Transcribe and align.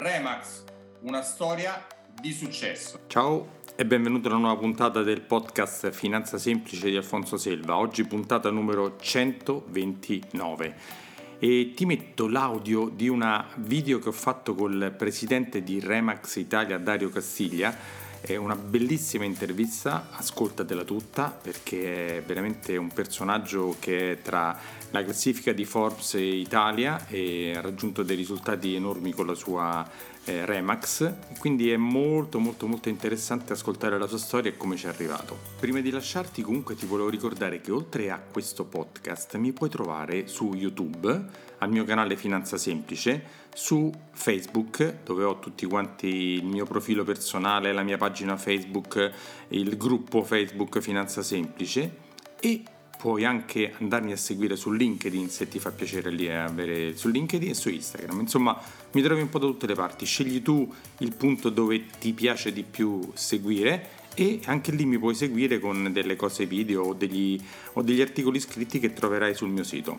Remax, 0.00 0.64
una 1.02 1.20
storia 1.20 1.86
di 2.18 2.32
successo. 2.32 3.00
Ciao 3.06 3.58
e 3.76 3.84
benvenuto 3.84 4.28
a 4.28 4.30
una 4.30 4.46
nuova 4.46 4.58
puntata 4.58 5.02
del 5.02 5.20
podcast 5.20 5.90
Finanza 5.90 6.38
Semplice 6.38 6.88
di 6.88 6.96
Alfonso 6.96 7.36
Selva. 7.36 7.76
Oggi 7.76 8.06
puntata 8.06 8.48
numero 8.48 8.96
129 8.96 10.74
e 11.38 11.72
ti 11.76 11.84
metto 11.84 12.28
l'audio 12.28 12.88
di 12.88 13.08
una 13.08 13.46
video 13.56 13.98
che 13.98 14.08
ho 14.08 14.12
fatto 14.12 14.54
col 14.54 14.94
presidente 14.96 15.62
di 15.62 15.80
Remax 15.80 16.36
Italia 16.36 16.78
Dario 16.78 17.10
Castiglia. 17.10 18.08
È 18.22 18.36
una 18.36 18.54
bellissima 18.54 19.24
intervista, 19.24 20.08
ascoltatela 20.10 20.84
tutta 20.84 21.30
perché 21.30 22.18
è 22.18 22.22
veramente 22.22 22.76
un 22.76 22.92
personaggio 22.92 23.76
che 23.78 24.12
è 24.12 24.22
tra 24.22 24.58
la 24.90 25.02
classifica 25.02 25.52
di 25.52 25.64
Forbes 25.64 26.14
Italia 26.14 27.06
e 27.06 27.54
ha 27.56 27.62
raggiunto 27.62 28.02
dei 28.02 28.16
risultati 28.16 28.74
enormi 28.74 29.12
con 29.12 29.26
la 29.26 29.34
sua 29.34 29.88
eh, 30.24 30.44
Remax, 30.44 31.12
quindi 31.38 31.70
è 31.70 31.78
molto 31.78 32.38
molto 32.38 32.66
molto 32.66 32.90
interessante 32.90 33.54
ascoltare 33.54 33.98
la 33.98 34.06
sua 34.06 34.18
storia 34.18 34.50
e 34.50 34.56
come 34.56 34.76
ci 34.76 34.84
è 34.84 34.90
arrivato. 34.90 35.38
Prima 35.58 35.80
di 35.80 35.90
lasciarti 35.90 36.42
comunque 36.42 36.74
ti 36.74 36.84
volevo 36.84 37.08
ricordare 37.08 37.60
che 37.62 37.72
oltre 37.72 38.10
a 38.10 38.18
questo 38.18 38.64
podcast 38.64 39.36
mi 39.36 39.52
puoi 39.52 39.70
trovare 39.70 40.26
su 40.26 40.52
YouTube, 40.52 41.24
al 41.58 41.70
mio 41.70 41.84
canale 41.84 42.16
Finanza 42.16 42.58
Semplice, 42.58 43.39
su 43.54 43.92
Facebook 44.12 45.02
dove 45.04 45.24
ho 45.24 45.38
tutti 45.38 45.66
quanti 45.66 46.06
il 46.06 46.44
mio 46.44 46.64
profilo 46.64 47.04
personale, 47.04 47.72
la 47.72 47.82
mia 47.82 47.96
pagina 47.96 48.36
Facebook, 48.36 49.12
il 49.48 49.76
gruppo 49.76 50.22
Facebook 50.22 50.80
Finanza 50.80 51.22
Semplice 51.22 52.08
e 52.40 52.62
puoi 53.00 53.24
anche 53.24 53.72
andarmi 53.78 54.12
a 54.12 54.16
seguire 54.16 54.56
su 54.56 54.72
LinkedIn 54.72 55.30
se 55.30 55.48
ti 55.48 55.58
fa 55.58 55.70
piacere 55.70 56.10
lì 56.10 56.30
avere 56.30 56.94
su 56.94 57.08
LinkedIn 57.08 57.48
e 57.48 57.54
su 57.54 57.70
Instagram. 57.70 58.20
Insomma, 58.20 58.60
mi 58.92 59.00
trovi 59.00 59.22
un 59.22 59.30
po' 59.30 59.38
da 59.38 59.46
tutte 59.46 59.66
le 59.66 59.74
parti. 59.74 60.04
Scegli 60.04 60.42
tu 60.42 60.70
il 60.98 61.14
punto 61.14 61.48
dove 61.48 61.86
ti 61.98 62.12
piace 62.12 62.52
di 62.52 62.62
più 62.62 63.10
seguire 63.14 63.98
e 64.14 64.40
anche 64.44 64.72
lì 64.72 64.84
mi 64.84 64.98
puoi 64.98 65.14
seguire 65.14 65.58
con 65.58 65.90
delle 65.92 66.14
cose 66.14 66.44
video 66.44 66.82
o 66.82 66.92
degli, 66.92 67.40
o 67.74 67.82
degli 67.82 68.02
articoli 68.02 68.38
scritti 68.38 68.78
che 68.78 68.92
troverai 68.92 69.34
sul 69.34 69.48
mio 69.48 69.64
sito. 69.64 69.98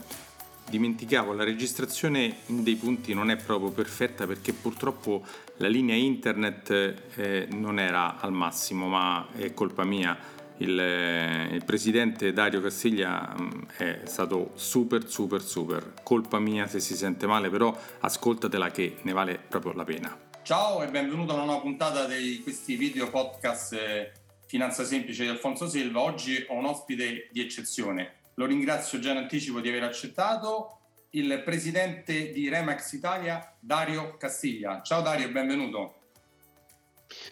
Dimenticavo, 0.72 1.33
la 1.33 1.44
registrazione 1.44 2.38
dei 2.45 2.75
punti 2.75 3.14
non 3.14 3.30
è 3.30 3.36
proprio 3.36 3.72
perfetta 3.72 4.25
perché 4.25 4.53
purtroppo 4.53 5.22
la 5.58 5.67
linea 5.67 5.95
internet 5.95 6.69
eh, 7.16 7.45
non 7.52 7.77
era 7.77 8.17
al 8.22 8.31
massimo, 8.31 8.88
ma 8.88 9.27
è 9.36 9.53
colpa 9.53 9.83
mia. 9.83 10.17
Il, 10.59 10.80
eh, 10.80 11.49
il, 11.52 11.66
presidente 11.66 12.31
Dario 12.31 12.61
Castiglia 12.61 13.36
mm, 13.38 13.49
è 13.75 14.02
stato 14.05 14.52
super 14.55 15.09
super 15.09 15.42
super. 15.42 15.92
Colpa 16.03 16.39
mia 16.39 16.67
se 16.67 16.80
si 16.80 16.95
sente 16.95 17.27
male 17.27 17.49
però 17.49 17.77
ascoltatela 17.99 18.72
che 18.72 18.99
ne 19.02 19.11
vale 19.11 19.39
proprio 19.45 19.73
la 19.73 19.83
pena. 19.83 20.17
Ciao 20.42 20.81
e 20.83 20.88
benvenuto 20.88 21.33
a 21.33 21.36
una 21.36 21.44
nuova 21.44 21.59
puntata 21.59 22.05
di 22.05 22.39
questi 22.42 22.77
video 22.77 23.09
podcast 23.09 23.73
eh, 23.73 24.11
Finanza 24.45 24.86
Semplice 24.86 25.23
di 25.23 25.30
Alfonso 25.30 25.67
Silva 25.67 25.99
oggi 25.99 26.45
ho 26.47 26.53
un 26.53 26.64
ospite 26.64 27.27
di 27.30 27.42
eccezione 27.42 28.19
lo 28.42 28.47
ringrazio 28.47 29.00
già 29.00 29.11
in 29.11 29.17
anticipo 29.17 29.61
di 29.61 29.70
aver 29.70 29.84
accettato 29.84 30.80
il 31.11 31.42
presidente 31.44 32.31
di 32.31 32.50
Remax 32.50 32.94
Italia 32.94 33.56
Dario 33.59 34.17
Castiglia 34.17 34.81
ciao 34.81 35.02
Dario 35.02 35.28
e 35.28 35.31
benvenuto 35.31 35.95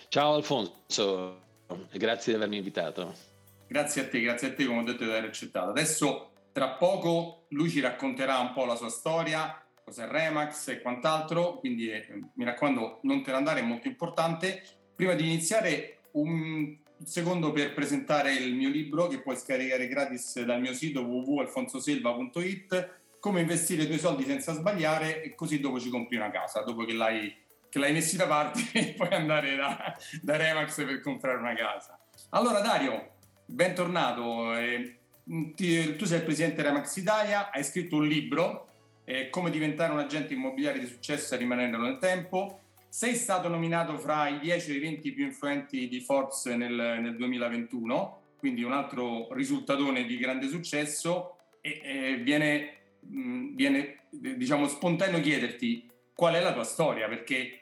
ciao 0.09 0.35
Alfonso 0.35 1.47
Grazie 1.91 2.33
di 2.33 2.37
avermi 2.37 2.57
invitato. 2.57 3.13
Grazie 3.67 4.01
a 4.01 4.07
te, 4.07 4.21
grazie 4.21 4.47
a 4.47 4.53
te 4.53 4.65
come 4.65 4.79
ho 4.79 4.83
detto 4.83 5.03
di 5.03 5.09
aver 5.09 5.25
accettato. 5.25 5.69
Adesso 5.69 6.31
tra 6.51 6.69
poco 6.69 7.45
lui 7.49 7.69
ci 7.69 7.79
racconterà 7.79 8.39
un 8.39 8.53
po' 8.53 8.65
la 8.65 8.75
sua 8.75 8.89
storia, 8.89 9.63
cos'è 9.83 10.07
Remax 10.07 10.69
e 10.69 10.81
quant'altro, 10.81 11.59
quindi 11.59 11.91
eh, 11.91 12.07
mi 12.33 12.43
raccomando 12.43 12.99
non 13.03 13.21
te 13.21 13.31
ne 13.31 13.37
andare, 13.37 13.59
è 13.59 13.63
molto 13.63 13.87
importante. 13.87 14.63
Prima 14.95 15.13
di 15.13 15.25
iniziare 15.25 15.99
un 16.13 16.75
secondo 17.03 17.51
per 17.51 17.73
presentare 17.73 18.33
il 18.33 18.53
mio 18.53 18.69
libro 18.69 19.07
che 19.07 19.21
puoi 19.21 19.35
scaricare 19.35 19.87
gratis 19.87 20.41
dal 20.43 20.59
mio 20.59 20.73
sito 20.73 21.01
www.alfonsoselva.it 21.01 22.97
come 23.19 23.41
investire 23.41 23.83
i 23.83 23.85
tuoi 23.85 23.99
soldi 23.99 24.23
senza 24.23 24.53
sbagliare 24.53 25.21
e 25.23 25.35
così 25.35 25.59
dopo 25.59 25.79
ci 25.79 25.89
compri 25.89 26.15
una 26.15 26.31
casa, 26.31 26.61
dopo 26.61 26.85
che 26.85 26.93
l'hai 26.93 27.47
che 27.69 27.77
l'hai 27.77 27.93
messi 27.93 28.17
da 28.17 28.25
parte 28.25 28.61
e 28.73 28.93
puoi 28.93 29.09
andare 29.09 29.55
da, 29.55 29.95
da 30.21 30.35
Remax 30.35 30.83
per 30.83 31.01
comprare 31.01 31.37
una 31.37 31.53
casa. 31.53 31.99
Allora 32.29 32.59
Dario, 32.61 33.11
bentornato. 33.45 34.55
Eh, 34.55 34.95
tu 35.23 36.05
sei 36.05 36.17
il 36.17 36.23
presidente 36.23 36.63
Remax 36.63 36.95
Italia, 36.95 37.51
hai 37.51 37.63
scritto 37.63 37.97
un 37.97 38.07
libro, 38.07 38.67
eh, 39.05 39.29
Come 39.29 39.49
diventare 39.49 39.91
un 39.91 39.99
agente 39.99 40.33
immobiliare 40.33 40.79
di 40.79 40.87
successo 40.87 41.33
e 41.33 41.37
rimanere 41.37 41.77
nel 41.77 41.97
tempo. 41.99 42.61
Sei 42.89 43.15
stato 43.15 43.47
nominato 43.47 43.97
fra 43.99 44.27
i 44.27 44.39
10 44.39 44.71
o 44.71 44.73
i 44.73 44.79
20 44.79 45.11
più 45.11 45.23
influenti 45.23 45.87
di 45.87 46.01
Forbes 46.01 46.45
nel, 46.47 46.73
nel 46.73 47.15
2021, 47.15 48.21
quindi 48.37 48.63
un 48.63 48.71
altro 48.71 49.31
risultatone 49.33 50.05
di 50.05 50.17
grande 50.17 50.47
successo 50.47 51.37
e 51.61 51.81
eh, 51.83 52.15
viene, 52.17 52.77
mh, 53.01 53.53
viene 53.53 53.99
diciamo, 54.09 54.67
spontaneo 54.67 55.19
chiederti 55.21 55.87
qual 56.13 56.33
è 56.33 56.41
la 56.41 56.51
tua 56.51 56.63
storia, 56.63 57.07
perché 57.07 57.61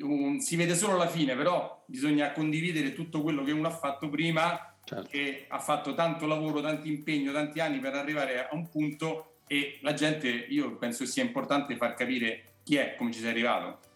un, 0.00 0.40
si 0.40 0.56
vede 0.56 0.74
solo 0.74 0.96
la 0.96 1.08
fine, 1.08 1.36
però 1.36 1.82
bisogna 1.86 2.32
condividere 2.32 2.92
tutto 2.92 3.22
quello 3.22 3.44
che 3.44 3.52
uno 3.52 3.68
ha 3.68 3.72
fatto 3.72 4.08
prima, 4.08 4.76
certo. 4.84 5.08
che 5.08 5.44
ha 5.48 5.60
fatto 5.60 5.94
tanto 5.94 6.26
lavoro, 6.26 6.60
tanto 6.60 6.88
impegno, 6.88 7.32
tanti 7.32 7.60
anni 7.60 7.78
per 7.78 7.94
arrivare 7.94 8.48
a 8.48 8.54
un 8.54 8.68
punto 8.68 9.36
e 9.46 9.78
la 9.82 9.92
gente, 9.92 10.28
io 10.28 10.76
penso 10.76 11.04
sia 11.06 11.22
importante 11.22 11.76
far 11.76 11.94
capire 11.94 12.56
chi 12.64 12.76
è, 12.76 12.94
come 12.96 13.12
ci 13.12 13.20
sei 13.20 13.30
arrivato. 13.30 13.92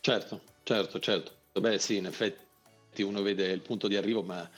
Certo, 0.00 0.40
certo, 0.62 0.98
certo. 0.98 1.32
Beh 1.52 1.78
sì, 1.78 1.96
in 1.96 2.06
effetti 2.06 3.02
uno 3.02 3.22
vede 3.22 3.50
il 3.50 3.60
punto 3.60 3.86
di 3.86 3.96
arrivo, 3.96 4.22
ma 4.22 4.48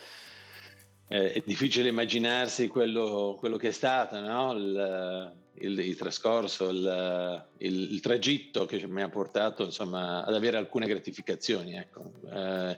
eh, 1.09 1.33
è 1.33 1.43
difficile 1.45 1.89
immaginarsi 1.89 2.69
quello, 2.69 3.37
quello 3.39 3.57
che 3.57 3.69
è 3.69 3.73
stato, 3.73 4.21
no? 4.21 4.53
il, 4.53 5.35
il, 5.55 5.79
il, 5.81 5.97
trascorso, 5.97 6.69
il, 6.69 7.49
il, 7.59 8.01
tragitto 8.01 8.67
che 8.67 8.87
mi 8.87 9.03
ha 9.03 9.09
portato 9.09 9.65
insomma, 9.65 10.25
ad 10.25 10.35
avere 10.35 10.57
alcune 10.57 10.87
gratificazioni. 10.87 11.75
Ecco. 11.75 12.13
Eh, 12.33 12.77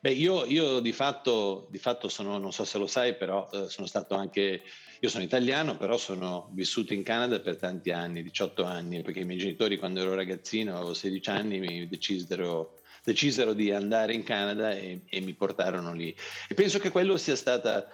beh, 0.00 0.12
io, 0.12 0.44
io 0.46 0.80
di, 0.80 0.92
fatto, 0.92 1.68
di, 1.70 1.78
fatto, 1.78 2.08
sono, 2.08 2.38
non 2.38 2.52
so 2.52 2.64
se 2.64 2.78
lo 2.78 2.86
sai, 2.86 3.14
però 3.16 3.48
eh, 3.52 3.68
sono 3.68 3.86
stato 3.86 4.14
anche, 4.14 4.62
io 5.00 5.08
sono 5.08 5.22
italiano, 5.22 5.76
però 5.76 5.96
sono 5.96 6.50
vissuto 6.52 6.94
in 6.94 7.02
Canada 7.02 7.40
per 7.40 7.56
tanti 7.56 7.90
anni, 7.90 8.22
18 8.22 8.64
anni, 8.64 9.02
perché 9.02 9.20
i 9.20 9.24
miei 9.24 9.38
genitori 9.38 9.78
quando 9.78 10.00
ero 10.00 10.14
ragazzino, 10.14 10.74
avevo 10.74 10.94
16 10.94 11.30
anni, 11.30 11.60
mi 11.60 11.86
decisero 11.86 12.78
decisero 13.02 13.54
di 13.54 13.72
andare 13.72 14.12
in 14.12 14.22
Canada 14.22 14.72
e, 14.72 15.02
e, 15.08 15.20
mi 15.20 15.32
portarono 15.34 15.94
lì. 15.94 16.14
E 16.48 16.54
penso 16.54 16.78
che 16.78 16.90
quello 16.90 17.16
sia 17.16 17.36
stata 17.36 17.88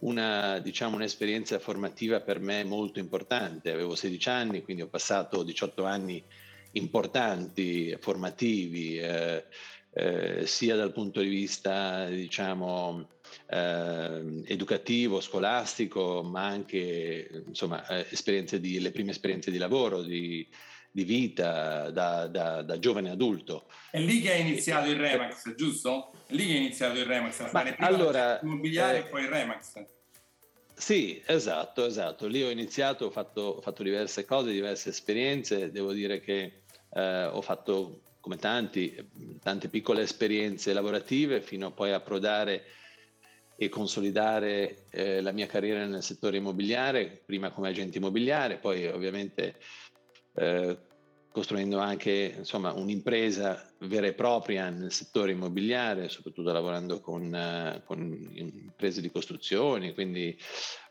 una, 0.00 0.58
diciamo, 0.58 0.96
un'esperienza 0.96 1.58
formativa 1.58 2.20
per 2.20 2.40
me 2.40 2.64
molto 2.64 2.98
importante. 2.98 3.72
Avevo 3.72 3.94
16 3.94 4.28
anni, 4.28 4.62
quindi 4.62 4.82
ho 4.82 4.88
passato 4.88 5.42
18 5.42 5.84
anni 5.84 6.22
importanti, 6.72 7.96
formativi, 8.00 8.98
eh, 8.98 9.44
eh, 9.94 10.46
sia 10.46 10.76
dal 10.76 10.92
punto 10.92 11.20
di 11.20 11.28
vista, 11.28 12.06
diciamo, 12.06 13.08
eh, 13.46 14.42
educativo, 14.46 15.20
scolastico, 15.20 16.22
ma 16.22 16.46
anche 16.46 17.44
insomma, 17.46 17.86
eh, 17.86 18.06
esperienze 18.10 18.60
di, 18.60 18.80
le 18.80 18.90
prime 18.90 19.10
esperienze 19.10 19.50
di 19.50 19.58
lavoro, 19.58 20.02
di, 20.02 20.46
di 20.90 21.04
vita 21.04 21.90
da, 21.90 22.26
da, 22.26 22.62
da, 22.62 22.78
giovane 22.78 23.10
adulto. 23.10 23.66
È 23.90 23.98
lì 23.98 24.20
che 24.20 24.32
è 24.32 24.36
iniziato 24.36 24.90
il 24.90 24.98
Remax, 24.98 25.54
giusto? 25.54 26.12
È 26.26 26.34
lì 26.34 26.46
che 26.46 26.54
è 26.54 26.56
iniziato 26.56 26.98
il 26.98 27.06
Remax, 27.06 27.40
a 27.40 27.46
fare 27.46 27.74
prima 27.74 27.88
allora, 27.88 28.40
immobiliare 28.42 28.98
eh, 28.98 29.00
e 29.00 29.04
poi 29.04 29.22
il 29.22 29.28
Remax. 29.28 29.84
Sì, 30.74 31.22
esatto, 31.26 31.86
esatto. 31.86 32.26
Lì 32.26 32.42
ho 32.42 32.50
iniziato, 32.50 33.06
ho 33.06 33.10
fatto, 33.10 33.40
ho 33.40 33.60
fatto 33.60 33.82
diverse 33.82 34.24
cose, 34.24 34.50
diverse 34.50 34.88
esperienze. 34.88 35.70
Devo 35.70 35.92
dire 35.92 36.20
che 36.20 36.62
eh, 36.94 37.24
ho 37.24 37.40
fatto, 37.40 38.00
come 38.22 38.36
tanti, 38.36 38.94
tante 39.42 39.68
piccole 39.68 40.02
esperienze 40.02 40.72
lavorative 40.72 41.42
fino 41.42 41.66
a 41.66 41.70
poi 41.72 41.92
approdare 41.92 42.64
e 43.56 43.68
consolidare 43.68 44.86
eh, 44.90 45.20
la 45.20 45.32
mia 45.32 45.46
carriera 45.46 45.84
nel 45.86 46.04
settore 46.04 46.36
immobiliare, 46.36 47.20
prima 47.26 47.50
come 47.50 47.68
agente 47.68 47.98
immobiliare, 47.98 48.58
poi 48.58 48.86
ovviamente 48.86 49.56
eh, 50.34 50.78
costruendo 51.32 51.78
anche 51.78 52.34
insomma, 52.38 52.72
un'impresa 52.72 53.72
vera 53.80 54.06
e 54.06 54.14
propria 54.14 54.70
nel 54.70 54.92
settore 54.92 55.32
immobiliare, 55.32 56.08
soprattutto 56.08 56.52
lavorando 56.52 57.00
con, 57.00 57.34
eh, 57.34 57.82
con 57.84 58.30
imprese 58.34 59.00
di 59.00 59.10
costruzioni, 59.10 59.94
quindi 59.94 60.38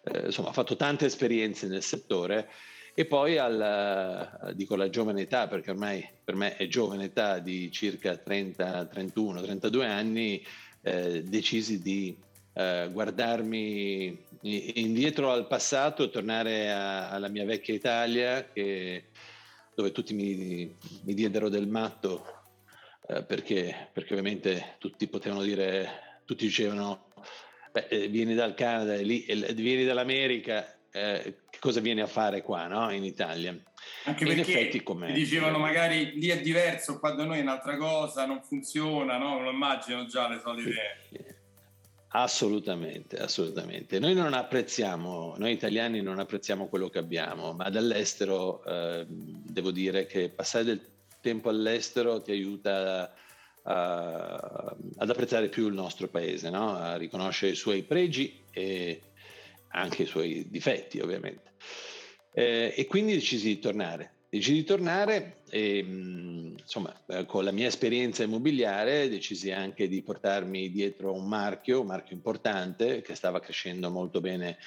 eh, 0.03 0.25
insomma 0.25 0.49
ho 0.49 0.53
fatto 0.53 0.75
tante 0.75 1.05
esperienze 1.05 1.67
nel 1.67 1.83
settore 1.83 2.49
e 2.93 3.05
poi 3.05 3.37
al, 3.37 4.53
dico 4.55 4.75
la 4.75 4.89
giovane 4.89 5.21
età, 5.21 5.47
perché 5.47 5.71
ormai 5.71 6.07
per 6.23 6.35
me 6.35 6.55
è 6.57 6.67
giovane 6.67 7.05
età 7.05 7.39
di 7.39 7.71
circa 7.71 8.17
30, 8.17 8.85
31, 8.85 9.41
32 9.41 9.85
anni, 9.85 10.45
eh, 10.81 11.23
decisi 11.23 11.81
di 11.81 12.17
eh, 12.53 12.89
guardarmi 12.91 14.25
indietro 14.41 15.31
al 15.31 15.47
passato, 15.47 16.09
tornare 16.09 16.71
a, 16.71 17.09
alla 17.09 17.29
mia 17.29 17.45
vecchia 17.45 17.73
Italia 17.73 18.45
che 18.51 19.05
dove 19.73 19.91
tutti 19.91 20.13
mi, 20.13 20.75
mi 21.03 21.13
diedero 21.13 21.49
del 21.49 21.67
matto 21.67 22.25
eh, 23.07 23.23
perché, 23.23 23.89
perché 23.93 24.13
ovviamente 24.13 24.75
tutti 24.79 25.07
potevano 25.07 25.43
dire, 25.43 26.21
tutti 26.25 26.45
dicevano 26.45 27.05
beh, 27.71 27.87
eh, 27.89 28.07
vieni 28.07 28.35
dal 28.35 28.53
Canada, 28.53 28.95
lì, 28.95 29.25
vieni 29.55 29.85
dall'America, 29.85 30.77
eh, 30.91 31.37
cosa 31.59 31.79
vieni 31.79 32.01
a 32.01 32.07
fare 32.07 32.41
qua 32.41 32.67
no? 32.67 32.91
in 32.91 33.03
Italia? 33.03 33.55
Anche 34.05 34.23
in 34.23 34.35
perché 34.35 34.51
effetti, 34.51 34.83
come 34.83 35.11
dicevano 35.11 35.57
magari 35.57 36.19
lì 36.19 36.27
è 36.27 36.41
diverso, 36.41 36.99
qua 36.99 37.11
da 37.11 37.23
noi 37.23 37.39
è 37.39 37.41
un'altra 37.41 37.77
cosa, 37.77 38.25
non 38.25 38.41
funziona, 38.43 39.17
no? 39.17 39.41
lo 39.41 39.51
immagino 39.51 40.05
già 40.05 40.27
le 40.27 40.39
solite... 40.43 41.39
Assolutamente, 42.13 43.17
assolutamente. 43.17 43.97
Noi 43.97 44.13
non 44.13 44.33
apprezziamo, 44.33 45.35
noi 45.37 45.53
italiani 45.53 46.01
non 46.01 46.19
apprezziamo 46.19 46.67
quello 46.67 46.89
che 46.89 46.99
abbiamo, 46.99 47.53
ma 47.53 47.69
dall'estero 47.69 48.61
eh, 48.65 49.05
devo 49.07 49.71
dire 49.71 50.05
che 50.07 50.27
passare 50.27 50.65
del 50.65 50.81
tempo 51.21 51.47
all'estero 51.47 52.21
ti 52.21 52.31
aiuta 52.31 53.13
a, 53.63 54.75
ad 54.97 55.09
apprezzare 55.09 55.47
più 55.47 55.67
il 55.67 55.73
nostro 55.73 56.09
paese, 56.09 56.49
no? 56.49 56.75
a 56.75 56.97
riconoscere 56.97 57.53
i 57.53 57.55
suoi 57.55 57.83
pregi 57.83 58.43
e 58.51 59.01
anche 59.71 60.03
i 60.03 60.07
suoi 60.07 60.45
difetti 60.49 60.99
ovviamente. 60.99 61.53
Eh, 62.33 62.73
e 62.75 62.87
quindi 62.87 63.13
decisi 63.13 63.47
di 63.47 63.59
tornare. 63.59 64.19
Decisi 64.29 64.53
di 64.53 64.63
tornare 64.63 65.41
e 65.49 65.79
insomma 65.79 66.95
eh, 67.07 67.25
con 67.25 67.43
la 67.43 67.51
mia 67.51 67.67
esperienza 67.67 68.23
immobiliare 68.23 69.09
decisi 69.09 69.51
anche 69.51 69.89
di 69.89 70.01
portarmi 70.01 70.71
dietro 70.71 71.13
un 71.13 71.27
marchio, 71.27 71.81
un 71.81 71.87
marchio 71.87 72.15
importante 72.15 73.01
che 73.01 73.15
stava 73.15 73.41
crescendo 73.41 73.89
molto 73.89 74.21
bene 74.21 74.57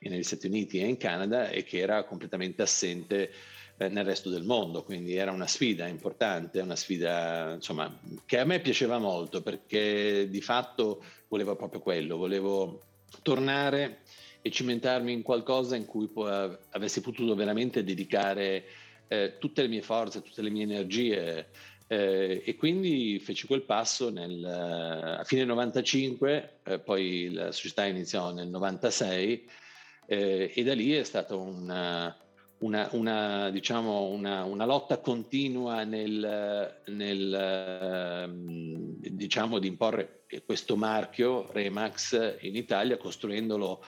negli 0.00 0.22
Stati 0.22 0.46
Uniti 0.46 0.80
e 0.80 0.86
in 0.86 0.98
Canada 0.98 1.48
e 1.48 1.64
che 1.64 1.78
era 1.78 2.04
completamente 2.04 2.60
assente 2.62 3.32
eh, 3.78 3.88
nel 3.88 4.04
resto 4.04 4.30
del 4.30 4.44
mondo, 4.44 4.82
quindi 4.82 5.16
era 5.16 5.32
una 5.32 5.46
sfida 5.46 5.86
importante, 5.86 6.60
una 6.60 6.76
sfida 6.76 7.52
insomma, 7.54 7.98
che 8.24 8.38
a 8.38 8.44
me 8.44 8.60
piaceva 8.60 8.98
molto 8.98 9.42
perché 9.42 10.28
di 10.28 10.40
fatto 10.40 11.02
volevo 11.28 11.56
proprio 11.56 11.80
quello, 11.80 12.16
volevo 12.16 12.82
tornare 13.22 14.00
e 14.46 14.50
cimentarmi 14.52 15.12
in 15.12 15.22
qualcosa 15.22 15.74
in 15.74 15.86
cui 15.86 16.06
poi 16.06 16.56
avessi 16.70 17.00
potuto 17.00 17.34
veramente 17.34 17.82
dedicare 17.82 18.64
eh, 19.08 19.38
tutte 19.40 19.62
le 19.62 19.68
mie 19.68 19.82
forze, 19.82 20.22
tutte 20.22 20.40
le 20.40 20.50
mie 20.50 20.62
energie 20.62 21.48
eh, 21.88 22.42
e 22.44 22.54
quindi 22.54 23.18
feci 23.18 23.48
quel 23.48 23.62
passo 23.62 24.08
nel, 24.08 24.44
a 24.44 25.24
fine 25.24 25.44
95, 25.44 26.58
eh, 26.62 26.78
poi 26.78 27.32
la 27.32 27.50
società 27.50 27.86
iniziò 27.86 28.32
nel 28.32 28.46
96 28.46 29.48
eh, 30.06 30.52
e 30.54 30.62
da 30.62 30.74
lì 30.74 30.92
è 30.92 31.02
stata 31.02 31.34
una, 31.34 32.16
una, 32.58 32.88
una, 32.92 33.50
diciamo, 33.50 34.04
una, 34.04 34.44
una 34.44 34.64
lotta 34.64 34.98
continua 34.98 35.82
nel, 35.82 36.82
nel 36.86 37.34
ehm, 37.34 38.94
diciamo, 38.98 39.58
di 39.58 39.66
imporre 39.66 40.24
questo 40.44 40.76
marchio 40.76 41.50
Remax 41.50 42.36
in 42.42 42.54
Italia 42.54 42.96
costruendolo 42.96 43.82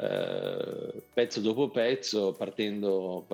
eh, 0.00 1.02
pezzo 1.12 1.40
dopo 1.40 1.70
pezzo, 1.70 2.32
partendo 2.32 3.26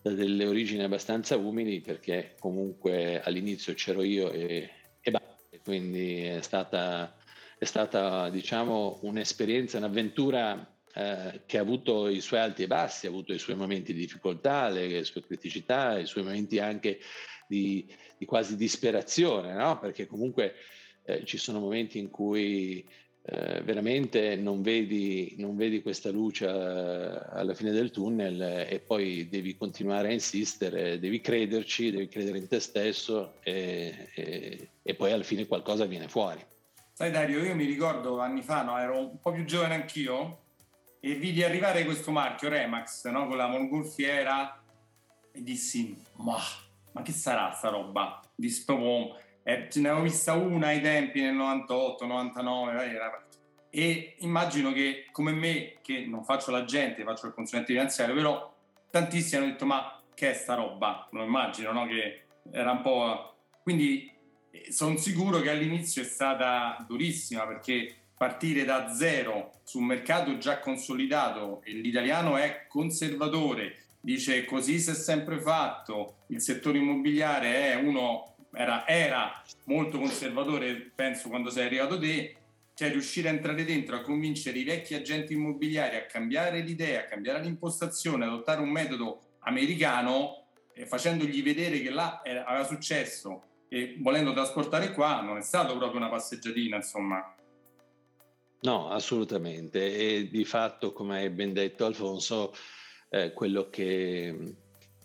da 0.00 0.10
delle 0.12 0.46
origini 0.46 0.82
abbastanza 0.82 1.36
umili, 1.36 1.80
perché 1.80 2.36
comunque 2.38 3.20
all'inizio 3.20 3.74
c'ero 3.74 4.02
io 4.02 4.30
e, 4.30 4.70
e 5.00 5.10
basta, 5.10 5.58
quindi 5.62 6.22
è 6.22 6.40
stata, 6.40 7.14
è 7.58 7.64
stata 7.64 8.30
diciamo, 8.30 9.00
un'esperienza, 9.02 9.76
un'avventura 9.76 10.74
eh, 10.94 11.42
che 11.44 11.58
ha 11.58 11.60
avuto 11.60 12.08
i 12.08 12.22
suoi 12.22 12.40
alti 12.40 12.62
e 12.62 12.66
bassi, 12.66 13.06
ha 13.06 13.10
avuto 13.10 13.34
i 13.34 13.38
suoi 13.38 13.56
momenti 13.56 13.92
di 13.92 14.00
difficoltà, 14.00 14.70
le, 14.70 14.86
le 14.86 15.04
sue 15.04 15.22
criticità, 15.22 15.98
i 15.98 16.06
suoi 16.06 16.24
momenti 16.24 16.58
anche 16.60 16.98
di, 17.46 17.86
di 18.16 18.24
quasi 18.24 18.56
disperazione, 18.56 19.52
no? 19.52 19.78
perché 19.78 20.06
comunque 20.06 20.54
eh, 21.04 21.26
ci 21.26 21.36
sono 21.36 21.60
momenti 21.60 21.98
in 21.98 22.08
cui 22.08 22.88
eh, 23.28 23.60
veramente 23.62 24.36
non 24.36 24.62
vedi, 24.62 25.34
non 25.38 25.56
vedi, 25.56 25.82
questa 25.82 26.10
luce 26.10 26.46
eh, 26.46 26.50
alla 26.50 27.54
fine 27.54 27.72
del 27.72 27.90
tunnel 27.90 28.66
e 28.68 28.78
poi 28.78 29.28
devi 29.28 29.56
continuare 29.56 30.08
a 30.08 30.12
insistere, 30.12 31.00
devi 31.00 31.20
crederci, 31.20 31.90
devi 31.90 32.06
credere 32.06 32.38
in 32.38 32.46
te 32.46 32.60
stesso 32.60 33.34
e, 33.42 34.10
e, 34.14 34.68
e 34.80 34.94
poi 34.94 35.10
alla 35.10 35.24
fine 35.24 35.46
qualcosa 35.48 35.86
viene 35.86 36.06
fuori. 36.06 36.40
Sai 36.92 37.10
Dario, 37.10 37.42
io 37.42 37.56
mi 37.56 37.64
ricordo 37.64 38.20
anni 38.20 38.42
fa, 38.42 38.62
no, 38.62 38.78
ero 38.78 38.96
un 38.96 39.18
po' 39.18 39.32
più 39.32 39.44
giovane 39.44 39.74
anch'io 39.74 40.38
e 41.00 41.14
vidi 41.16 41.42
arrivare 41.42 41.84
questo 41.84 42.12
marchio 42.12 42.48
Remax 42.48 43.08
no, 43.08 43.26
con 43.26 43.36
la 43.36 43.48
mongolfiera 43.48 44.62
e 45.32 45.42
dissi 45.42 46.00
ma, 46.18 46.38
ma 46.92 47.02
che 47.02 47.10
sarà 47.10 47.50
sta 47.50 47.70
roba? 47.70 48.20
Dissi 48.36 48.64
proprio 48.64 49.16
eh, 49.48 49.68
ce 49.70 49.80
ne 49.80 49.90
avevo 49.90 50.02
vista 50.02 50.32
una 50.32 50.66
ai 50.66 50.80
tempi 50.80 51.20
nel 51.20 51.34
98, 51.34 52.04
99, 52.04 52.84
era... 52.84 53.26
e 53.70 54.16
immagino 54.18 54.72
che 54.72 55.06
come 55.12 55.30
me, 55.30 55.76
che 55.82 56.04
non 56.04 56.24
faccio 56.24 56.50
l'agente, 56.50 57.04
faccio 57.04 57.28
il 57.28 57.32
consulente 57.32 57.72
finanziario, 57.72 58.16
però 58.16 58.52
tantissimi 58.90 59.42
hanno 59.42 59.52
detto 59.52 59.64
ma 59.64 60.02
che 60.14 60.32
è 60.32 60.34
sta 60.34 60.54
roba? 60.54 61.06
Lo 61.12 61.22
immagino, 61.22 61.70
no? 61.70 61.86
Che 61.86 62.24
era 62.50 62.72
un 62.72 62.80
po'... 62.80 63.36
Quindi 63.62 64.10
eh, 64.50 64.72
sono 64.72 64.96
sicuro 64.96 65.38
che 65.40 65.50
all'inizio 65.50 66.02
è 66.02 66.06
stata 66.06 66.84
durissima 66.84 67.46
perché 67.46 67.94
partire 68.16 68.64
da 68.64 68.92
zero 68.92 69.52
su 69.62 69.78
un 69.78 69.84
mercato 69.84 70.38
già 70.38 70.58
consolidato 70.58 71.60
e 71.62 71.70
l'italiano 71.70 72.36
è 72.36 72.66
conservatore, 72.66 73.76
dice 74.00 74.44
così 74.44 74.80
si 74.80 74.90
è 74.90 74.94
sempre 74.94 75.38
fatto, 75.38 76.24
il 76.28 76.40
settore 76.40 76.78
immobiliare 76.78 77.72
è 77.72 77.74
uno 77.76 78.35
era, 78.56 78.86
era 78.86 79.42
molto 79.64 79.98
conservatore, 79.98 80.90
penso, 80.94 81.28
quando 81.28 81.50
sei 81.50 81.66
arrivato 81.66 81.98
te, 81.98 82.36
cioè 82.74 82.90
riuscire 82.90 83.28
a 83.28 83.32
entrare 83.32 83.64
dentro, 83.64 83.96
a 83.96 84.00
convincere 84.00 84.58
i 84.58 84.64
vecchi 84.64 84.94
agenti 84.94 85.34
immobiliari 85.34 85.96
a 85.96 86.06
cambiare 86.06 86.60
l'idea, 86.60 87.00
a 87.00 87.04
cambiare 87.04 87.42
l'impostazione, 87.42 88.24
adottare 88.24 88.60
un 88.60 88.70
metodo 88.70 89.20
americano, 89.40 90.46
eh, 90.74 90.86
facendogli 90.86 91.42
vedere 91.42 91.80
che 91.80 91.90
là 91.90 92.22
era, 92.24 92.44
aveva 92.44 92.64
successo 92.64 93.42
e 93.68 93.96
volendo 94.00 94.32
trasportare 94.32 94.92
qua 94.92 95.20
non 95.20 95.38
è 95.38 95.42
stato 95.42 95.76
proprio 95.76 95.98
una 95.98 96.08
passeggiatina, 96.08 96.76
insomma. 96.76 97.34
No, 98.60 98.88
assolutamente. 98.88 99.96
E 99.96 100.28
di 100.28 100.44
fatto, 100.44 100.92
come 100.92 101.18
hai 101.18 101.30
ben 101.30 101.52
detto 101.52 101.84
Alfonso, 101.84 102.54
eh, 103.10 103.32
quello 103.32 103.68
che 103.68 104.56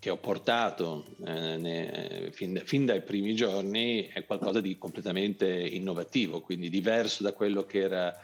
che 0.02 0.10
ho 0.10 0.18
portato 0.18 1.06
eh, 1.28 1.58
ne, 1.58 2.30
fin, 2.32 2.60
fin, 2.66 2.88
dai 2.88 3.04
primi 3.04 3.36
giorni 3.36 4.10
è 4.12 4.26
qualcosa 4.26 4.60
di 4.60 4.76
completamente 4.80 5.48
innovativo, 5.48 6.42
quindi 6.42 6.72
diverso 6.72 7.22
da 7.22 7.34
quello 7.34 7.68
che 7.68 7.82
era 7.82 8.20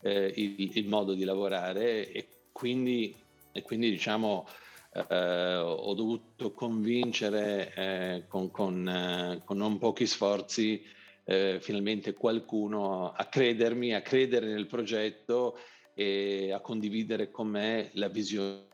eh, 0.00 0.32
il, 0.36 0.76
il, 0.76 0.86
modo 0.86 1.14
di 1.14 1.24
lavorare 1.24 2.08
e 2.12 2.28
quindi, 2.52 3.12
e 3.50 3.62
quindi 3.62 3.90
diciamo 3.90 4.46
eh, 4.92 5.56
ho 5.56 5.92
dovuto 5.94 6.52
convincere 6.52 7.72
eh, 7.74 8.24
con, 8.28 8.52
con, 8.52 8.88
eh, 8.88 9.42
con, 9.44 9.56
non 9.56 9.76
pochi 9.78 10.06
sforzi 10.06 10.80
eh, 11.24 11.58
finalmente 11.60 12.14
qualcuno 12.14 13.10
a 13.10 13.24
credermi, 13.24 13.92
a 13.92 14.02
credere 14.02 14.46
nel 14.46 14.66
progetto 14.66 15.58
e 15.94 16.52
a 16.52 16.60
condividere 16.60 17.32
con 17.32 17.48
me 17.48 17.90
la 17.94 18.06
visione 18.06 18.66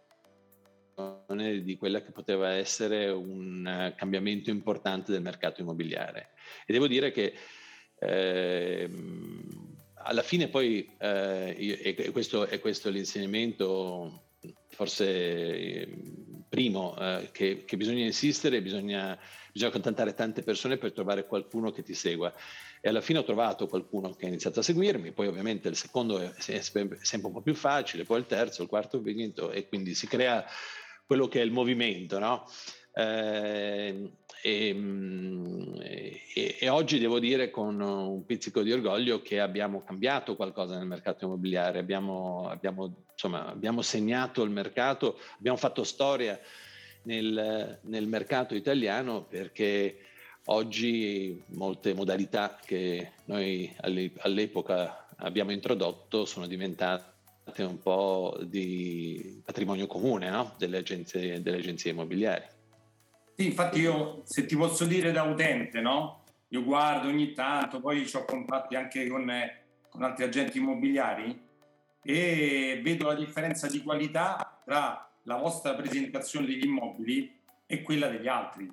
di 1.63 1.77
quella 1.77 2.03
che 2.03 2.13
poteva 2.13 2.51
essere 2.51 3.09
un 3.11 3.67
eh, 3.67 3.95
cambiamento 3.97 4.51
importante 4.51 5.13
del 5.13 5.23
mercato 5.23 5.61
immobiliare. 5.61 6.31
E 6.67 6.73
devo 6.73 6.87
dire 6.87 7.11
che 7.11 7.35
eh, 7.99 8.91
alla 9.95 10.23
fine 10.23 10.49
poi, 10.49 10.95
eh, 10.99 11.95
e 11.97 12.11
questo 12.11 12.47
è 12.47 12.61
questo 12.61 12.91
l'insegnamento 12.91 14.25
forse 14.69 15.83
ehm, 15.83 16.45
primo, 16.49 16.97
eh, 16.99 17.31
che, 17.33 17.65
che, 17.65 17.77
bisogna 17.77 18.05
insistere, 18.05 18.61
bisogna, 18.61 19.19
bisogna 19.53 19.73
contattare 19.73 20.15
tante 20.15 20.43
persone 20.43 20.77
per 20.77 20.93
trovare 20.93 21.27
qualcuno 21.27 21.71
che 21.71 21.83
ti 21.83 21.95
segua. 21.95 22.33
E 22.81 22.89
alla 22.89 23.01
fine 23.01 23.21
ho 23.21 23.25
trovato 23.25 23.67
qualcuno 23.67 24.13
che 24.13 24.27
ha 24.27 24.29
iniziato 24.29 24.61
a 24.61 24.63
seguirmi, 24.63 25.13
poi 25.13 25.27
ovviamente 25.27 25.69
il 25.69 25.77
secondo 25.77 26.19
è 26.19 26.33
sempre 26.39 27.27
un 27.27 27.33
po' 27.33 27.41
più 27.41 27.55
facile, 27.55 28.05
poi 28.05 28.19
il 28.19 28.27
terzo, 28.27 28.63
il 28.63 28.69
quarto, 28.69 28.99
il 28.99 29.03
quinto, 29.03 29.51
e 29.51 29.67
quindi 29.67 29.95
si 29.95 30.07
crea 30.07 30.45
quello 31.07 31.29
che 31.29 31.41
è 31.41 31.45
il 31.45 31.53
movimento, 31.53 32.19
no? 32.19 32.47
E, 32.97 34.13
e, 34.43 36.21
e, 36.61 36.69
oggi 36.69 36.99
devo 36.99 37.19
dire 37.19 37.51
con 37.51 37.81
un 37.81 38.25
pizzico 38.25 38.63
di 38.63 38.73
orgoglio 38.73 39.23
che 39.23 39.41
abbiamo 39.41 39.83
cambiato 39.83 40.37
qualcosa 40.37 40.77
nel 40.77 40.87
mercato 40.87 41.25
immobiliare, 41.25 41.79
abbiamo, 41.79 42.49
abbiamo, 42.49 43.05
insomma, 43.13 43.47
abbiamo 43.47 43.83
segnato 43.83 44.43
il 44.43 44.51
mercato, 44.51 45.19
abbiamo 45.39 45.57
fatto 45.57 45.83
storia 45.83 46.39
nel, 47.03 47.79
nel 47.83 48.07
mercato 48.07 48.55
italiano 48.55 49.25
perché 49.25 49.99
oggi 50.47 51.43
molte 51.49 51.95
modalità 51.95 52.59
che 52.65 53.13
noi 53.25 53.75
all'epoca 53.81 55.09
abbiamo 55.17 55.53
introdotto 55.53 56.27
sono 56.27 56.47
diventate 56.47 57.13
un 57.59 57.79
po' 57.81 58.39
di 58.43 59.41
patrimonio 59.45 59.87
comune 59.87 60.31
no? 60.31 60.55
delle, 60.59 60.79
agenzie, 60.79 61.43
delle 61.43 61.59
agenzie 61.59 61.93
immobiliari. 61.93 62.45
Sì, 63.37 63.47
infatti 63.47 63.81
io 63.81 64.23
se 64.25 64.47
ti 64.47 64.57
posso 64.57 64.85
dire 64.85 65.13
da 65.13 65.25
utente, 65.25 65.81
no? 65.81 66.23
Io 66.49 66.63
guardo 66.63 67.09
ogni 67.09 67.33
tanto, 67.33 67.81
poi 67.81 68.09
ho 68.13 68.25
contatti 68.25 68.77
anche 68.77 69.09
con, 69.09 69.31
con 69.89 70.03
altri 70.03 70.25
agenti 70.25 70.59
immobiliari 70.59 71.43
e 72.03 72.81
vedo 72.83 73.07
la 73.07 73.15
differenza 73.15 73.67
di 73.67 73.83
qualità 73.83 74.61
tra 74.65 75.11
la 75.23 75.37
vostra 75.37 75.75
presentazione 75.75 76.47
degli 76.47 76.65
immobili 76.65 77.41
e 77.67 77.83
quella 77.83 78.09
degli 78.09 78.29
altri. 78.29 78.73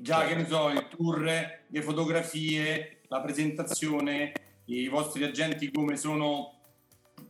Già 0.00 0.26
che 0.26 0.34
ne 0.34 0.46
so, 0.46 0.68
il 0.68 0.86
tour, 0.88 1.22
le 1.22 1.82
fotografie, 1.82 3.00
la 3.08 3.20
presentazione, 3.20 4.32
i 4.66 4.88
vostri 4.88 5.24
agenti 5.24 5.70
come 5.70 5.96
sono, 5.96 6.57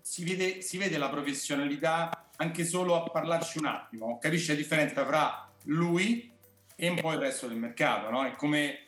si 0.08 0.24
vede, 0.24 0.62
si 0.62 0.78
vede 0.78 0.96
la 0.96 1.10
professionalità 1.10 2.30
anche 2.36 2.64
solo 2.64 2.96
a 2.96 3.10
parlarci 3.10 3.58
un 3.58 3.66
attimo, 3.66 4.16
capisce 4.16 4.52
la 4.52 4.58
differenza 4.58 5.04
tra 5.04 5.52
lui 5.64 6.32
e 6.74 6.88
un 6.88 6.98
po' 6.98 7.12
il 7.12 7.18
resto 7.18 7.46
del 7.46 7.58
mercato, 7.58 8.08
no? 8.08 8.24
È 8.24 8.34
come, 8.34 8.84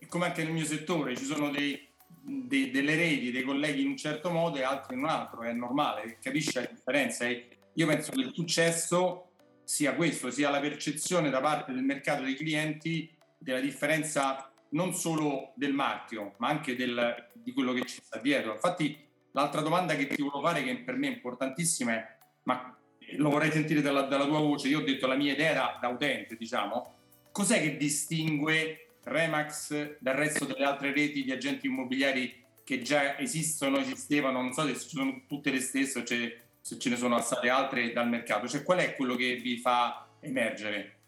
è 0.00 0.06
come 0.06 0.24
anche 0.26 0.42
nel 0.42 0.52
mio 0.52 0.64
settore, 0.64 1.16
ci 1.16 1.26
sono 1.26 1.50
dei, 1.50 1.80
dei, 2.08 2.72
delle 2.72 2.96
reti, 2.96 3.30
dei 3.30 3.44
colleghi 3.44 3.82
in 3.82 3.90
un 3.90 3.96
certo 3.96 4.30
modo 4.30 4.58
e 4.58 4.64
altri 4.64 4.96
in 4.96 5.02
un 5.02 5.10
altro, 5.10 5.42
è 5.42 5.52
normale, 5.52 6.18
capisce 6.20 6.62
la 6.62 6.66
differenza. 6.68 7.24
E 7.24 7.56
io 7.72 7.86
penso 7.86 8.10
che 8.10 8.22
il 8.22 8.32
successo 8.34 9.28
sia 9.62 9.94
questo, 9.94 10.32
sia 10.32 10.50
la 10.50 10.58
percezione 10.58 11.30
da 11.30 11.40
parte 11.40 11.72
del 11.72 11.84
mercato 11.84 12.24
dei 12.24 12.34
clienti 12.34 13.08
della 13.38 13.60
differenza 13.60 14.50
non 14.70 14.92
solo 14.92 15.52
del 15.54 15.72
marchio, 15.72 16.34
ma 16.38 16.48
anche 16.48 16.74
del, 16.74 17.30
di 17.32 17.52
quello 17.52 17.72
che 17.72 17.84
ci 17.84 18.00
sta 18.02 18.18
dietro. 18.18 18.54
Infatti, 18.54 19.12
l'altra 19.34 19.60
domanda 19.60 19.94
che 19.94 20.06
ti 20.06 20.22
volevo 20.22 20.40
fare, 20.40 20.62
che 20.62 20.76
per 20.78 20.96
me 20.96 21.08
è 21.08 21.12
importantissima, 21.12 21.92
è: 21.92 22.16
ma 22.44 22.76
lo 23.16 23.30
vorrei 23.30 23.50
sentire 23.50 23.80
dalla, 23.80 24.02
dalla 24.02 24.26
tua 24.26 24.40
voce. 24.40 24.68
Io 24.68 24.80
ho 24.80 24.84
detto 24.84 25.06
la 25.06 25.16
mia 25.16 25.32
idea 25.32 25.50
era 25.50 25.78
da 25.80 25.88
utente, 25.88 26.36
diciamo. 26.36 26.94
Cos'è 27.30 27.60
che 27.60 27.76
distingue 27.76 28.96
Remax 29.02 29.98
dal 29.98 30.14
resto 30.14 30.44
delle 30.44 30.64
altre 30.64 30.92
reti 30.92 31.24
di 31.24 31.32
agenti 31.32 31.66
immobiliari 31.66 32.42
che 32.64 32.80
già 32.80 33.18
esistono, 33.18 33.78
esistevano? 33.78 34.40
Non 34.40 34.52
so 34.52 34.66
se 34.66 34.74
sono 34.76 35.22
tutte 35.26 35.50
le 35.50 35.60
stesse 35.60 35.98
o 35.98 36.04
cioè, 36.04 36.40
se 36.60 36.78
ce 36.78 36.88
ne 36.88 36.96
sono 36.96 37.20
state 37.20 37.48
altre 37.48 37.92
dal 37.92 38.08
mercato. 38.08 38.48
Cioè, 38.48 38.62
qual 38.62 38.78
è 38.78 38.94
quello 38.94 39.16
che 39.16 39.34
vi 39.36 39.58
fa 39.58 40.06
emergere? 40.20 40.98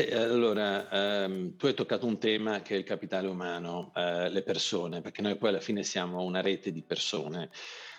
Eh, 0.00 0.14
allora, 0.14 1.24
ehm, 1.24 1.56
tu 1.56 1.66
hai 1.66 1.74
toccato 1.74 2.06
un 2.06 2.18
tema 2.20 2.62
che 2.62 2.76
è 2.76 2.78
il 2.78 2.84
capitale 2.84 3.26
umano, 3.26 3.90
eh, 3.96 4.30
le 4.30 4.42
persone, 4.42 5.00
perché 5.00 5.22
noi 5.22 5.34
poi 5.34 5.48
alla 5.48 5.58
fine 5.58 5.82
siamo 5.82 6.22
una 6.22 6.40
rete 6.40 6.70
di 6.70 6.82
persone. 6.82 7.50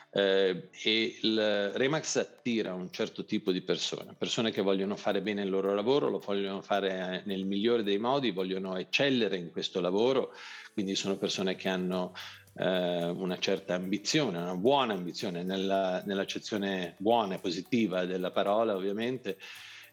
Eh, 0.09 0.69
e 0.81 1.19
il 1.21 1.71
Remax 1.73 2.15
attira 2.15 2.73
un 2.73 2.89
certo 2.89 3.25
tipo 3.25 3.51
di 3.51 3.61
persone, 3.61 4.15
persone 4.17 4.51
che 4.51 4.61
vogliono 4.61 4.95
fare 4.95 5.21
bene 5.21 5.41
il 5.41 5.49
loro 5.49 5.75
lavoro, 5.75 6.09
lo 6.09 6.19
vogliono 6.19 6.61
fare 6.61 7.21
nel 7.25 7.43
migliore 7.45 7.83
dei 7.83 7.97
modi, 7.97 8.31
vogliono 8.31 8.77
eccellere 8.77 9.35
in 9.35 9.51
questo 9.51 9.81
lavoro, 9.81 10.31
quindi 10.71 10.95
sono 10.95 11.17
persone 11.17 11.55
che 11.55 11.67
hanno 11.67 12.13
eh, 12.55 13.09
una 13.09 13.37
certa 13.39 13.75
ambizione, 13.75 14.37
una 14.37 14.55
buona 14.55 14.93
ambizione, 14.93 15.43
nella, 15.43 16.01
nell'accezione 16.05 16.95
buona 16.97 17.35
e 17.35 17.39
positiva 17.39 18.05
della 18.05 18.31
parola 18.31 18.73
ovviamente, 18.73 19.37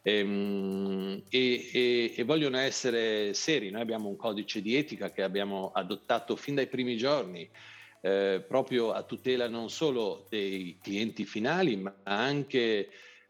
e, 0.06 1.24
e, 1.28 2.12
e, 2.14 2.22
vogliono 2.22 2.58
essere 2.58 3.34
seri. 3.34 3.70
Noi 3.70 3.80
abbiamo 3.80 4.08
un 4.08 4.14
codice 4.14 4.62
di 4.62 4.76
etica 4.76 5.10
che 5.10 5.24
abbiamo 5.24 5.72
adottato 5.74 6.36
fin 6.36 6.54
dai 6.54 6.68
primi 6.68 6.96
giorni, 6.96 7.50
eh, 8.02 8.44
proprio 8.46 8.92
a 8.92 9.02
tutela 9.02 9.48
non 9.48 9.68
solo 9.68 10.24
dei 10.28 10.78
clienti 10.80 11.24
finali, 11.24 11.76
ma 11.76 11.92
anche, 12.04 12.88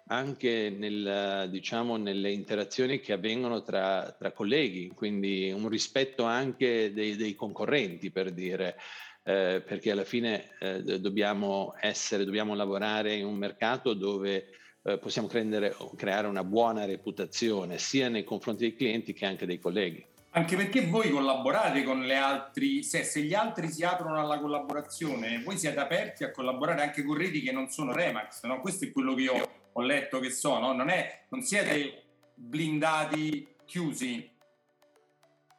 anche 0.09 0.69
nel, 0.69 1.49
diciamo, 1.49 1.97
nelle 1.97 2.31
interazioni 2.31 3.01
che 3.01 3.15
avvengono 3.15 3.63
tra, 3.63 4.15
tra, 4.19 4.33
colleghi, 4.33 4.89
quindi 4.89 5.51
un 5.51 5.71
rispetto 5.71 6.25
anche 6.25 6.93
dei, 6.93 7.17
dei 7.17 7.35
concorrenti, 7.35 8.11
per 8.11 8.33
dire. 8.33 8.77
Eh, 9.23 9.61
perché 9.67 9.91
alla 9.91 10.05
fine 10.05 10.51
eh, 10.61 10.83
dobbiamo 11.01 11.75
essere, 11.81 12.25
dobbiamo 12.25 12.55
lavorare 12.55 13.15
in 13.15 13.25
un 13.25 13.35
mercato 13.35 13.93
dove 13.93 14.51
eh, 14.87 14.99
possiamo 14.99 15.27
prendere, 15.27 15.75
creare 15.97 16.29
una 16.29 16.45
buona 16.45 16.85
reputazione 16.85 17.77
sia 17.79 18.09
nei 18.09 18.23
confronti 18.23 18.63
dei 18.63 18.77
clienti 18.77 19.13
che 19.13 19.27
anche 19.27 19.45
dei 19.45 19.59
colleghi. 19.59 20.05
Anche 20.31 20.55
perché 20.55 20.87
voi 20.87 21.11
collaborate 21.11 21.83
con 21.83 22.05
le 22.05 22.15
altri, 22.15 22.83
se, 22.83 23.03
se, 23.03 23.23
gli 23.23 23.35
altri 23.35 23.69
si 23.69 23.83
aprono 23.83 24.21
alla 24.21 24.39
collaborazione, 24.39 25.43
voi 25.43 25.57
siete 25.57 25.81
aperti 25.81 26.25
a 26.25 26.31
collaborare 26.31 26.83
anche 26.83 27.03
con 27.03 27.17
reti 27.17 27.41
che 27.41 27.53
non 27.53 27.69
sono 27.69 27.93
Remax, 27.93 28.45
no? 28.45 28.61
Questo 28.61 28.85
è 28.85 28.93
quello 28.93 29.15
che 29.15 29.23
io 29.23 29.49
ho 29.73 29.81
letto 29.81 30.21
che 30.21 30.31
sono, 30.31 30.73
non, 30.73 30.89
è, 30.91 31.25
non 31.31 31.43
siete 31.43 32.03
blindati, 32.35 33.55
chiusi. 33.65 34.31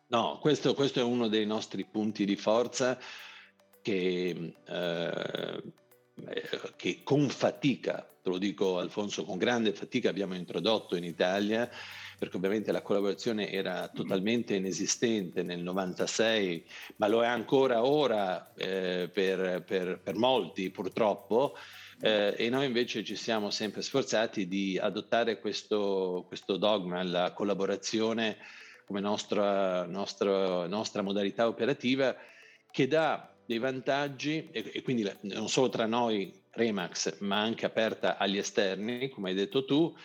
No, 0.10 0.38
questo, 0.40 0.74
questo, 0.74 1.00
è 1.00 1.04
uno 1.04 1.28
dei 1.28 1.46
nostri 1.46 1.84
punti 1.84 2.24
di 2.24 2.36
forza 2.36 2.98
che, 3.82 4.54
eh, 4.66 5.64
che 6.76 7.02
con 7.04 7.30
fatica 7.30 8.08
te 8.28 8.34
lo 8.34 8.40
dico 8.40 8.78
Alfonso, 8.78 9.24
con 9.24 9.38
grande 9.38 9.72
fatica 9.72 10.10
abbiamo 10.10 10.36
introdotto 10.36 10.98
in 10.98 11.06
Italia, 11.06 11.70
perché 12.20 12.36
ovviamente 12.36 12.74
la 12.74 12.82
collaborazione 12.82 13.50
era 13.50 13.88
totalmente 13.88 14.56
inesistente 14.56 15.44
nel 15.44 15.62
96, 15.62 16.66
ma 16.98 17.08
lo 17.08 17.24
è 17.24 17.28
ancora 17.28 17.86
ora 17.86 18.52
eh, 18.56 19.10
per, 19.14 19.64
per, 19.64 20.02
per, 20.04 20.16
molti 20.16 20.70
purtroppo. 20.72 21.56
Eh, 22.02 22.34
e 22.38 22.50
noi 22.50 22.66
invece 22.66 23.02
ci 23.06 23.16
siamo 23.16 23.50
sempre 23.50 23.82
sforzati 23.82 24.46
di 24.46 24.78
adottare 24.78 25.40
questo, 25.40 26.26
questo 26.28 26.58
dogma, 26.58 27.02
la 27.04 27.32
collaborazione 27.32 28.38
come 28.86 29.00
nostra, 29.00 29.86
nostra, 29.86 30.68
nostra 30.68 31.02
modalità 31.02 31.48
operativa, 31.48 32.14
che 32.72 32.88
dà 32.88 33.37
dei 33.48 33.58
vantaggi 33.58 34.50
e, 34.51 34.72
e 34.74 34.82
quindi 34.84 35.10
non 35.22 35.50
solo 35.50 35.70
tra 35.70 35.86
noi 35.86 36.32
Remax, 36.51 37.20
ma 37.20 37.39
anche 37.39 37.66
aperta 37.66 38.18
agli 38.18 38.38
esterni, 38.38 39.10
come 39.10 39.30
hai 39.30 39.36
detto 39.36 39.63
tu, 39.63 39.96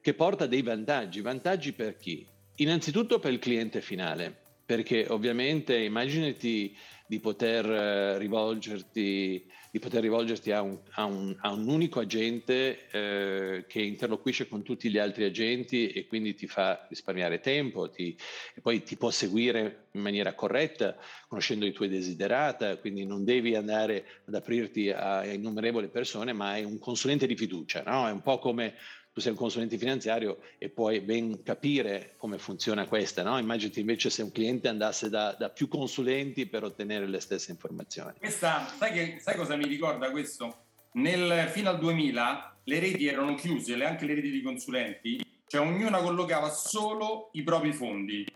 che 0.00 0.14
porta 0.14 0.46
dei 0.46 0.62
vantaggi. 0.62 1.20
Vantaggi 1.20 1.72
per 1.72 1.96
chi? 1.96 2.26
Innanzitutto 2.56 3.18
per 3.18 3.32
il 3.32 3.38
cliente 3.38 3.82
finale, 3.82 4.45
perché 4.66 5.06
ovviamente 5.08 5.76
immaginati 5.76 6.76
di 7.06 7.20
poter 7.20 7.64
eh, 7.64 8.18
rivolgerti, 8.18 9.48
di 9.70 9.78
poter 9.78 10.02
rivolgerti 10.02 10.50
a, 10.50 10.60
un, 10.60 10.76
a, 10.94 11.04
un, 11.04 11.36
a, 11.38 11.52
un, 11.52 11.68
unico 11.68 12.00
agente 12.00 12.88
eh, 12.90 13.64
che 13.68 13.80
interloquisce 13.80 14.48
con 14.48 14.64
tutti 14.64 14.90
gli 14.90 14.98
altri 14.98 15.22
agenti 15.22 15.88
e 15.90 16.06
quindi 16.06 16.34
ti 16.34 16.48
fa 16.48 16.84
risparmiare 16.88 17.38
tempo 17.38 17.88
ti, 17.88 18.16
e 18.56 18.60
poi 18.60 18.82
ti 18.82 18.96
può 18.96 19.10
seguire 19.10 19.86
in 19.92 20.00
maniera 20.00 20.34
corretta, 20.34 20.96
conoscendo 21.28 21.64
i 21.64 21.72
tuoi 21.72 21.88
desiderata, 21.88 22.76
quindi 22.78 23.06
non 23.06 23.24
devi 23.24 23.54
andare 23.54 24.04
ad 24.26 24.34
aprirti 24.34 24.90
a, 24.90 25.18
a 25.18 25.32
innumerevoli 25.32 25.88
persone, 25.88 26.32
ma 26.32 26.50
hai 26.50 26.64
un 26.64 26.80
consulente 26.80 27.28
di 27.28 27.36
fiducia, 27.36 27.84
no? 27.86 28.08
è 28.08 28.10
un 28.10 28.20
po' 28.20 28.40
come 28.40 28.74
tu 29.16 29.22
sei 29.22 29.32
un 29.32 29.38
consulente 29.38 29.78
finanziario 29.78 30.40
e 30.58 30.68
puoi 30.68 31.00
ben 31.00 31.42
capire 31.42 32.16
come 32.18 32.36
funziona 32.36 32.86
questa, 32.86 33.22
no? 33.22 33.38
Immaginati 33.38 33.80
invece 33.80 34.10
se 34.10 34.20
un 34.20 34.30
cliente 34.30 34.68
andasse 34.68 35.08
da, 35.08 35.34
da 35.38 35.48
più 35.48 35.68
consulenti 35.68 36.44
per 36.44 36.64
ottenere 36.64 37.06
le 37.06 37.18
stesse 37.20 37.50
informazioni. 37.50 38.12
Questa, 38.18 38.70
sai, 38.78 38.92
che, 38.92 39.16
sai 39.18 39.34
cosa 39.36 39.56
mi 39.56 39.66
ricorda 39.66 40.10
questo? 40.10 40.64
Nel, 40.92 41.48
fino 41.48 41.70
al 41.70 41.78
2000 41.78 42.58
le 42.64 42.78
reti 42.78 43.06
erano 43.06 43.34
chiuse, 43.36 43.82
anche 43.82 44.04
le 44.04 44.16
reti 44.16 44.30
di 44.30 44.42
consulenti, 44.42 45.24
cioè 45.46 45.66
ognuna 45.66 46.02
collocava 46.02 46.50
solo 46.50 47.30
i 47.32 47.42
propri 47.42 47.72
fondi. 47.72 48.26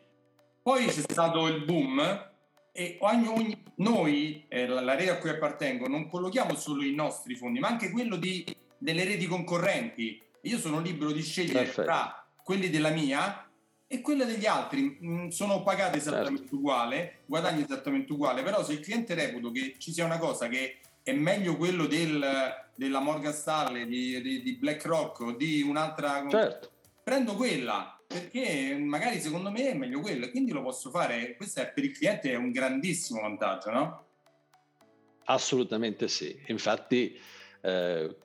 Poi 0.62 0.86
c'è 0.86 1.02
stato 1.02 1.46
il 1.48 1.62
boom 1.62 2.30
e 2.72 2.96
ogni, 3.00 3.26
ogni, 3.26 3.62
noi, 3.76 4.46
eh, 4.48 4.66
la, 4.66 4.80
la 4.80 4.94
rete 4.94 5.10
a 5.10 5.18
cui 5.18 5.28
appartengo, 5.28 5.88
non 5.88 6.08
collochiamo 6.08 6.54
solo 6.54 6.82
i 6.82 6.94
nostri 6.94 7.34
fondi, 7.34 7.58
ma 7.58 7.68
anche 7.68 7.90
quello 7.90 8.16
di, 8.16 8.46
delle 8.78 9.04
reti 9.04 9.26
concorrenti 9.26 10.28
io 10.42 10.58
sono 10.58 10.80
libero 10.80 11.12
di 11.12 11.22
scegliere 11.22 11.64
Perfetto. 11.64 11.82
tra 11.82 12.26
quelli 12.42 12.70
della 12.70 12.90
mia 12.90 13.48
e 13.86 14.00
quelle 14.00 14.24
degli 14.24 14.46
altri. 14.46 14.98
Mm, 15.02 15.28
sono 15.28 15.62
pagate 15.62 15.98
esattamente 15.98 16.42
certo. 16.42 16.56
uguale, 16.56 17.18
guadagni 17.26 17.62
esattamente 17.62 18.12
uguale, 18.12 18.42
però 18.42 18.64
se 18.64 18.74
il 18.74 18.80
cliente 18.80 19.14
reputo 19.14 19.50
che 19.50 19.74
ci 19.78 19.92
sia 19.92 20.04
una 20.04 20.18
cosa 20.18 20.48
che 20.48 20.78
è 21.02 21.12
meglio 21.12 21.56
quello 21.56 21.86
del, 21.86 22.24
della 22.74 23.00
Morgan 23.00 23.32
Stanley, 23.32 23.86
di, 23.86 24.20
di, 24.20 24.42
di 24.42 24.56
BlackRock 24.56 25.20
o 25.20 25.32
di 25.32 25.62
un'altra... 25.62 26.26
Certo. 26.28 26.70
Prendo 27.02 27.34
quella 27.34 28.00
perché 28.06 28.76
magari 28.76 29.20
secondo 29.20 29.52
me 29.52 29.70
è 29.70 29.74
meglio 29.74 30.00
quello 30.00 30.24
e 30.24 30.30
quindi 30.30 30.50
lo 30.50 30.62
posso 30.62 30.90
fare. 30.90 31.36
Questo 31.36 31.60
è, 31.60 31.68
per 31.68 31.84
il 31.84 31.92
cliente 31.92 32.32
è 32.32 32.34
un 32.34 32.50
grandissimo 32.50 33.20
vantaggio, 33.20 33.70
no? 33.70 34.04
Assolutamente 35.26 36.08
sì. 36.08 36.36
Infatti, 36.46 37.16
eh, 37.60 38.16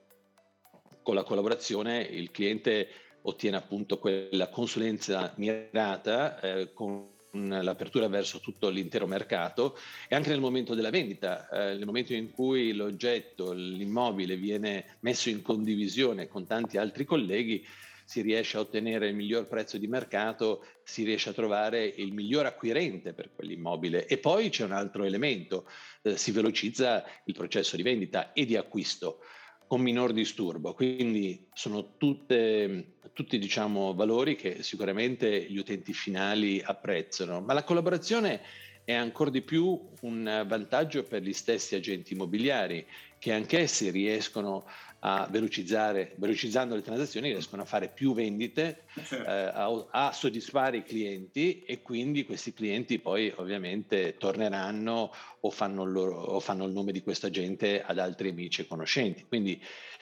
con 1.05 1.13
la 1.13 1.23
collaborazione 1.23 2.01
il 2.01 2.31
cliente 2.31 2.87
ottiene 3.21 3.57
appunto 3.57 3.99
quella 3.99 4.49
consulenza 4.49 5.31
mirata 5.35 6.39
eh, 6.39 6.73
con 6.73 7.13
l'apertura 7.31 8.07
verso 8.07 8.39
tutto 8.39 8.69
l'intero 8.69 9.05
mercato 9.05 9.77
e 10.07 10.15
anche 10.15 10.29
nel 10.29 10.39
momento 10.39 10.73
della 10.73 10.89
vendita, 10.89 11.47
eh, 11.49 11.75
nel 11.75 11.85
momento 11.85 12.13
in 12.13 12.31
cui 12.31 12.73
l'oggetto, 12.73 13.51
l'immobile 13.51 14.35
viene 14.35 14.97
messo 15.01 15.29
in 15.29 15.43
condivisione 15.43 16.27
con 16.27 16.47
tanti 16.47 16.77
altri 16.77 17.05
colleghi, 17.05 17.63
si 18.03 18.21
riesce 18.21 18.57
a 18.57 18.61
ottenere 18.61 19.07
il 19.07 19.15
miglior 19.15 19.47
prezzo 19.47 19.77
di 19.77 19.87
mercato, 19.87 20.65
si 20.83 21.03
riesce 21.03 21.29
a 21.29 21.33
trovare 21.33 21.85
il 21.85 22.13
miglior 22.13 22.47
acquirente 22.47 23.13
per 23.13 23.29
quell'immobile. 23.35 24.07
E 24.07 24.17
poi 24.17 24.49
c'è 24.49 24.63
un 24.63 24.71
altro 24.71 25.03
elemento, 25.03 25.69
eh, 26.01 26.17
si 26.17 26.31
velocizza 26.31 27.03
il 27.25 27.33
processo 27.35 27.75
di 27.75 27.83
vendita 27.83 28.33
e 28.33 28.45
di 28.45 28.55
acquisto 28.55 29.19
con 29.67 29.81
minor 29.81 30.13
disturbo. 30.13 30.73
Quindi 30.73 31.47
sono 31.53 31.95
tutte, 31.97 32.97
tutti 33.13 33.37
diciamo, 33.37 33.93
valori 33.93 34.35
che 34.35 34.63
sicuramente 34.63 35.45
gli 35.49 35.57
utenti 35.57 35.93
finali 35.93 36.61
apprezzano, 36.63 37.41
ma 37.41 37.53
la 37.53 37.63
collaborazione 37.63 38.41
è 38.83 38.93
ancora 38.93 39.31
di 39.31 39.41
più 39.41 39.89
un 40.01 40.45
vantaggio 40.47 41.03
per 41.03 41.23
gli 41.23 41.33
stessi 41.33 41.75
agenti 41.75 42.13
immobiliari 42.13 42.85
che 43.17 43.33
anch'essi 43.33 43.89
riescono 43.89 44.65
a 45.07 45.27
velocizzare, 45.29 46.15
velocizzando 46.17 46.73
le 46.73 46.81
transazioni, 46.81 47.29
riescono 47.29 47.61
a 47.61 47.65
fare 47.65 47.89
più 47.89 48.15
vendite, 48.15 48.85
certo. 49.05 49.29
eh, 49.29 49.51
a, 49.53 50.07
a, 50.07 50.11
soddisfare 50.11 50.77
i 50.77 50.83
clienti 50.83 51.63
e 51.63 51.83
quindi 51.83 52.25
questi 52.25 52.53
clienti 52.53 52.97
poi 52.97 53.31
ovviamente 53.35 54.15
torneranno 54.17 55.13
o 55.41 55.49
fanno, 55.51 55.83
il 55.83 55.91
loro, 55.91 56.15
o 56.15 56.39
fanno 56.39 56.65
il 56.65 56.73
nome 56.73 56.91
di 56.91 57.03
questa 57.03 57.29
gente 57.29 57.83
ad 57.83 57.99
altri 57.99 58.29
amici 58.29 58.61
e 58.61 58.67
conoscenti. 58.67 59.25
Quindi 59.27 59.61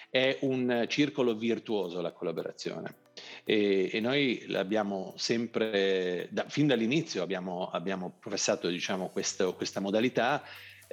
è 0.09 0.37
un 0.41 0.85
circolo 0.87 1.35
virtuoso 1.35 1.99
la 1.99 2.13
collaborazione. 2.13 2.95
E, 3.43 3.89
e 3.91 3.99
noi 3.99 4.45
l'abbiamo 4.47 5.13
sempre, 5.17 6.29
da, 6.31 6.45
fin 6.47 6.65
dall'inizio 6.65 7.23
abbiamo, 7.23 7.69
abbiamo 7.69 8.15
professato 8.21 8.69
diciamo, 8.69 9.09
questo, 9.09 9.53
questa 9.53 9.81
modalità 9.81 10.41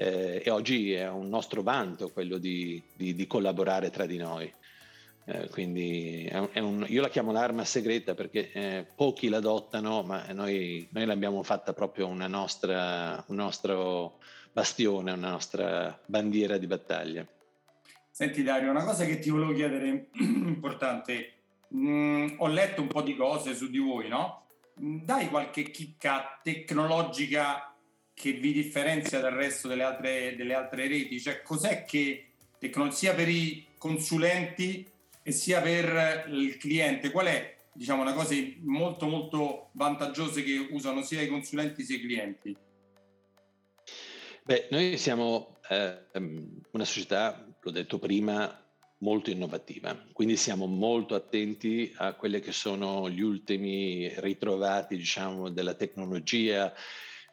eh, 0.01 0.41
e 0.43 0.49
oggi 0.49 0.95
è 0.95 1.11
un 1.11 1.29
nostro 1.29 1.63
vanto 1.63 2.11
quello 2.11 2.39
di, 2.39 2.83
di, 2.97 3.15
di 3.15 3.27
collaborare 3.27 3.91
tra 3.91 4.07
di 4.07 4.17
noi. 4.17 4.51
Eh, 5.27 5.51
quindi 5.51 6.25
è 6.25 6.39
un, 6.39 6.49
è 6.53 6.59
un, 6.61 6.87
io 6.89 7.03
la 7.03 7.11
chiamo 7.11 7.33
l'arma 7.33 7.67
segreta 7.67 8.15
perché 8.15 8.51
eh, 8.51 8.87
pochi 8.97 9.29
l'adottano, 9.29 10.03
ma 10.03 10.25
noi, 10.33 10.89
noi 10.93 11.05
l'abbiamo 11.05 11.43
fatta 11.43 11.75
proprio 11.75 12.07
una 12.07 12.29
nostra, 12.29 13.23
un 13.27 13.37
nostro 13.37 14.21
bastione, 14.51 15.13
una 15.13 15.29
nostra 15.29 16.01
bandiera 16.07 16.57
di 16.57 16.67
battaglia. 16.67 17.27
Senti 18.11 18.43
Dario, 18.43 18.71
una 18.71 18.85
cosa 18.85 19.05
che 19.05 19.19
ti 19.19 19.29
volevo 19.29 19.53
chiedere 19.53 20.09
importante, 20.19 21.33
mm, 21.75 22.37
ho 22.39 22.47
letto 22.47 22.81
un 22.81 22.89
po' 22.89 23.03
di 23.03 23.15
cose 23.17 23.55
su 23.55 23.69
di 23.69 23.79
voi, 23.79 24.09
no? 24.09 24.47
Dai 24.75 25.29
qualche 25.29 25.71
chicca 25.71 26.41
tecnologica 26.43 27.70
che 28.15 28.33
vi 28.33 28.53
differenzia 28.53 29.21
dal 29.21 29.33
resto 29.33 29.69
delle 29.69 29.83
altre, 29.83 30.35
delle 30.37 30.55
altre 30.55 30.89
reti? 30.89 31.21
Cioè, 31.21 31.43
cos'è 31.43 31.85
che 31.85 32.27
sia 32.91 33.15
per 33.15 33.29
i 33.29 33.67
consulenti 33.79 34.87
e 35.23 35.33
sia 35.33 35.61
per 35.61 36.29
il 36.29 36.57
cliente? 36.57 37.11
Qual 37.11 37.27
è 37.27 37.57
diciamo, 37.73 38.03
una 38.03 38.13
cosa 38.13 38.35
molto 38.63 39.07
molto 39.07 39.69
vantaggiosa 39.73 40.41
che 40.41 40.69
usano 40.71 41.03
sia 41.03 41.23
i 41.23 41.29
consulenti 41.29 41.83
sia 41.83 41.97
i 41.97 42.01
clienti? 42.01 42.57
Beh, 44.43 44.69
noi 44.71 44.99
siamo 44.99 45.59
eh, 45.69 46.07
una 46.73 46.85
società, 46.85 47.47
l'ho 47.61 47.71
detto 47.71 47.99
prima, 47.99 48.65
molto 48.99 49.31
innovativa, 49.31 49.97
quindi 50.13 50.37
siamo 50.37 50.67
molto 50.67 51.15
attenti 51.15 51.93
a 51.97 52.15
quelli 52.15 52.41
che 52.41 52.53
sono 52.53 53.09
gli 53.09 53.21
ultimi 53.21 54.09
ritrovati, 54.21 54.97
diciamo, 54.97 55.51
della 55.51 55.75
tecnologia 55.75 56.73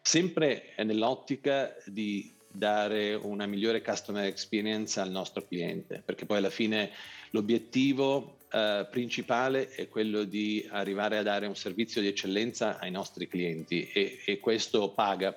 sempre 0.08 0.74
nell'ottica 0.78 1.76
di 1.86 2.34
dare 2.50 3.14
una 3.14 3.46
migliore 3.46 3.82
customer 3.82 4.24
experience 4.24 5.02
al 5.02 5.12
nostro 5.12 5.46
cliente, 5.46 6.02
perché 6.04 6.26
poi 6.26 6.38
alla 6.38 6.50
fine 6.50 6.92
l'obiettivo 7.32 8.38
eh, 8.50 8.88
principale 8.90 9.68
è 9.68 9.90
quello 9.90 10.24
di 10.24 10.66
arrivare 10.72 11.18
a 11.18 11.24
dare 11.24 11.46
un 11.46 11.58
servizio 11.58 12.00
di 12.00 12.08
eccellenza 12.08 12.80
ai 12.80 12.90
nostri 12.90 13.28
clienti 13.28 13.90
e, 13.92 14.20
e 14.26 14.40
questo 14.40 14.92
paga 14.92 15.36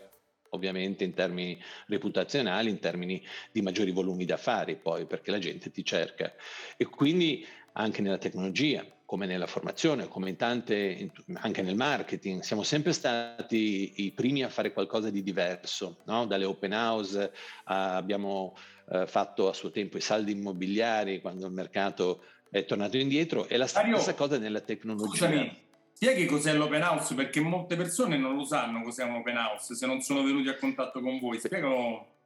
ovviamente 0.51 1.03
in 1.03 1.15
termini 1.15 1.61
reputazionali, 1.89 2.71
in 2.71 2.79
termini 2.79 3.21
di 3.51 3.63
maggiori 3.63 3.91
volumi 3.91 4.25
d'affari 4.25 4.77
poi, 4.77 5.05
perché 5.05 5.33
la 5.33 5.41
gente 5.41 5.73
ti 5.73 5.85
cerca. 5.85 6.33
E 6.77 6.85
quindi 6.85 7.45
anche 7.73 8.03
nella 8.03 8.19
tecnologia, 8.19 8.87
come 9.11 9.27
nella 9.27 9.49
formazione, 9.49 10.07
come 10.07 10.29
in 10.29 10.37
tante, 10.37 11.11
anche 11.33 11.63
nel 11.63 11.75
marketing, 11.75 12.43
siamo 12.43 12.63
sempre 12.63 12.93
stati 12.93 14.05
i 14.05 14.13
primi 14.13 14.45
a 14.45 14.49
fare 14.49 14.73
qualcosa 14.73 15.11
di 15.11 15.25
diverso, 15.25 15.97
no? 16.05 16.27
dalle 16.27 16.45
open 16.45 16.73
house 16.73 17.33
a, 17.65 17.97
abbiamo 17.97 18.55
eh, 18.89 19.09
fatto 19.09 19.49
a 19.49 19.53
suo 19.53 19.73
tempo 19.73 19.97
i 19.97 20.01
saldi 20.01 20.31
immobiliari 20.31 21.21
quando 21.21 21.47
il 21.47 21.53
mercato 21.53 22.23
è 22.53 22.65
tornato 22.65 22.99
indietro 22.99 23.49
e 23.49 23.57
la 23.57 23.67
stessa 23.67 23.85
Mario, 23.85 24.15
cosa 24.15 24.39
nella 24.39 24.61
tecnologia. 24.61 25.09
Scusami, 25.09 25.61
spieghi 25.93 26.27
cos'è 26.27 26.55
l'open 26.55 26.83
house 26.83 27.13
perché 27.17 27.41
molte 27.41 27.75
persone 27.75 28.17
non 28.17 28.37
lo 28.37 28.45
sanno 28.45 28.85
cos'è 28.85 29.03
un 29.03 29.17
open 29.17 29.37
house 29.39 29.75
se 29.75 29.87
non 29.87 30.01
sono 30.03 30.23
venuti 30.23 30.49
a 30.49 30.57
contatto 30.57 31.01
con 31.01 31.19
voi. 31.19 31.41
Spiegalo. 31.41 32.19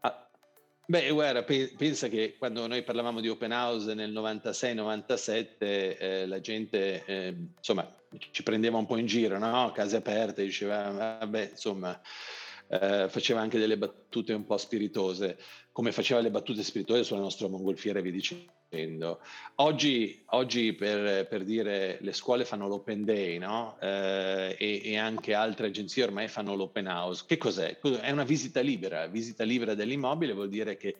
Beh, 0.87 1.11
guarda, 1.11 1.43
pe- 1.45 1.73
pensa 1.79 2.09
che 2.09 2.37
quando 2.37 2.67
noi 2.67 2.83
parlavamo 2.83 3.21
di 3.21 3.29
open 3.29 3.53
house 3.53 3.95
nel 3.95 4.13
96-97, 4.13 5.97
eh, 5.99 6.27
la 6.27 6.41
gente, 6.41 7.05
eh, 7.07 7.35
insomma, 7.57 7.91
ci 8.31 8.43
prendeva 8.43 8.77
un 8.77 8.85
po' 8.85 8.99
in 8.99 9.07
giro, 9.07 9.39
no? 9.39 9.73
Case 9.73 9.97
aperte, 9.97 10.45
diceva, 10.45 10.91
vabbè, 10.91 11.49
insomma, 11.53 11.99
eh, 12.69 13.09
faceva 13.09 13.41
anche 13.41 13.59
delle 13.59 13.79
battute 13.79 14.35
un 14.35 14.45
po' 14.45 14.59
spiritose, 14.59 15.39
come 15.73 15.91
faceva 15.91 16.21
le 16.21 16.31
battute 16.31 16.63
spiritose 16.63 17.03
sulla 17.03 17.21
nostra 17.21 17.49
mongolfiera 17.49 18.01
e 18.01 18.03
via 18.03 18.13
dicendo. 18.75 19.21
Oggi, 19.57 20.23
oggi 20.27 20.73
per, 20.73 21.27
per, 21.27 21.45
dire, 21.45 21.99
le 22.01 22.13
scuole 22.13 22.45
fanno 22.45 22.69
l'open 22.69 23.05
day, 23.05 23.39
no? 23.39 23.77
Eh, 23.81 24.57
e, 24.59 24.81
e, 24.85 24.97
anche 24.97 25.35
altre 25.35 25.69
agenzie 25.69 26.05
ormai 26.05 26.29
fanno 26.29 26.55
l'open 26.55 26.87
house. 26.87 27.25
Che 27.27 27.37
cos'è? 27.37 27.79
È 27.79 28.11
una 28.11 28.25
visita 28.25 28.61
libera. 28.61 29.07
Visita 29.07 29.45
libera 29.45 29.75
dell'immobile 29.75 30.33
vuol 30.33 30.49
dire 30.49 30.77
che 30.77 30.97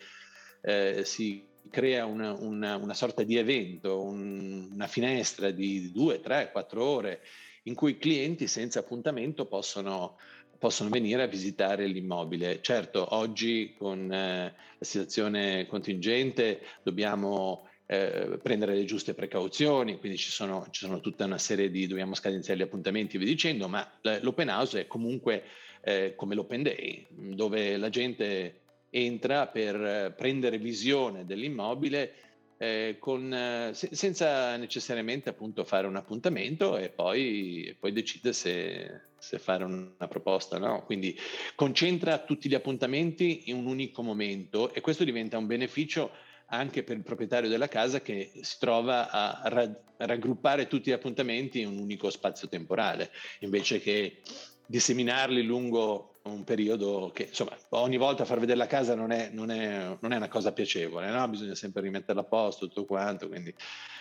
eh, 0.63 1.03
si 1.05 1.45
crea 1.71 2.05
una, 2.07 2.33
una, 2.33 2.77
una, 2.77 2.95
sorta 2.95 3.23
di 3.23 3.37
evento, 3.37 4.03
un, 4.03 4.71
una 4.73 4.87
finestra 4.87 5.51
di 5.51 5.91
due, 5.91 6.21
tre, 6.21 6.51
quattro 6.53 6.85
ore 6.85 7.21
in 7.67 7.75
cui 7.75 7.93
i 7.93 7.99
clienti 7.99 8.47
senza 8.47 8.81
appuntamento 8.81 9.47
possono 9.47 10.19
possono 10.59 10.91
venire 10.91 11.23
a 11.23 11.27
visitare 11.27 11.87
l'immobile. 11.87 12.61
Certo, 12.63 13.15
oggi 13.15 13.75
con 13.77 14.13
eh, 14.13 14.55
la 14.79 14.85
situazione 14.85 15.67
contingente 15.67 16.61
dobbiamo 16.83 17.69
eh, 17.87 18.39
prendere 18.43 18.75
le 18.75 18.85
giuste 18.85 19.15
precauzioni, 19.15 19.99
quindi 19.99 20.17
ci 20.19 20.31
sono, 20.31 20.67
ci 20.71 20.85
sono, 20.85 21.01
tutta 21.01 21.25
una 21.25 21.39
serie 21.39 21.71
di, 21.71 21.87
dobbiamo 21.87 22.15
scadenziare 22.15 22.59
gli 22.59 22.63
appuntamenti 22.63 23.19
via 23.19 23.27
dicendo, 23.27 23.69
ma 23.69 23.87
l'open 24.21 24.49
house 24.49 24.81
è 24.81 24.87
comunque 24.87 25.43
eh, 25.83 26.15
come 26.17 26.35
l'open 26.35 26.63
day, 26.63 27.07
dove 27.11 27.77
la 27.77 27.91
gente 27.91 28.61
entra 28.91 29.49
per 29.49 30.15
prendere 30.17 30.59
visione 30.59 31.25
dell'immobile 31.25 32.15
eh, 32.57 32.97
con, 32.99 33.33
eh, 33.33 33.71
se, 33.75 33.89
senza 33.93 34.57
necessariamente 34.57 35.29
appunto 35.29 35.65
fare 35.65 35.87
un 35.87 35.97
appuntamento 35.97 36.77
e 36.77 36.89
poi, 36.91 37.65
e 37.65 37.77
poi 37.79 37.93
decide 37.93 38.33
se, 38.33 39.01
se, 39.19 39.39
fare 39.39 39.65
una 39.65 40.09
proposta. 40.09 40.59
No? 40.59 40.85
Quindi 40.85 41.17
concentra 41.55 42.19
tutti 42.19 42.49
gli 42.49 42.55
appuntamenti 42.55 43.51
in 43.51 43.57
un 43.57 43.67
unico 43.67 44.03
momento 44.03 44.73
e 44.73 44.81
questo 44.81 45.05
diventa 45.05 45.39
un 45.39 45.47
beneficio 45.47 46.11
anche 46.47 46.83
per 46.83 46.97
il 46.97 47.03
proprietario 47.03 47.49
della 47.49 47.69
casa 47.69 48.01
che 48.01 48.31
si 48.43 48.57
trova 48.59 49.11
a 49.11 49.49
ra- 49.49 49.83
raggruppare 49.97 50.67
tutti 50.67 50.91
gli 50.91 50.93
appuntamenti 50.93 51.61
in 51.61 51.69
un 51.69 51.79
unico 51.79 52.11
spazio 52.11 52.49
temporale, 52.49 53.11
invece 53.41 53.81
che 53.81 54.21
disseminarli 54.67 55.43
lungo 55.43 56.15
un 56.25 56.45
periodo 56.45 57.11
che 57.13 57.25
insomma 57.25 57.55
ogni 57.71 57.99
volta 57.99 58.25
far 58.25 58.41
vedere 58.41 58.59
la 58.59 58.67
casa 58.67 58.95
non 58.95 59.11
è, 59.11 59.29
non 59.31 59.51
è, 59.51 59.97
non 60.01 60.13
è 60.13 60.17
una 60.17 60.29
cosa 60.29 60.53
piacevole, 60.53 61.11
no? 61.11 61.29
bisogna 61.29 61.55
sempre 61.55 61.83
rimetterla 61.83 62.23
a 62.23 62.25
posto, 62.25 62.67
tutto 62.67 62.87
quanto, 62.87 63.29
quindi 63.29 63.55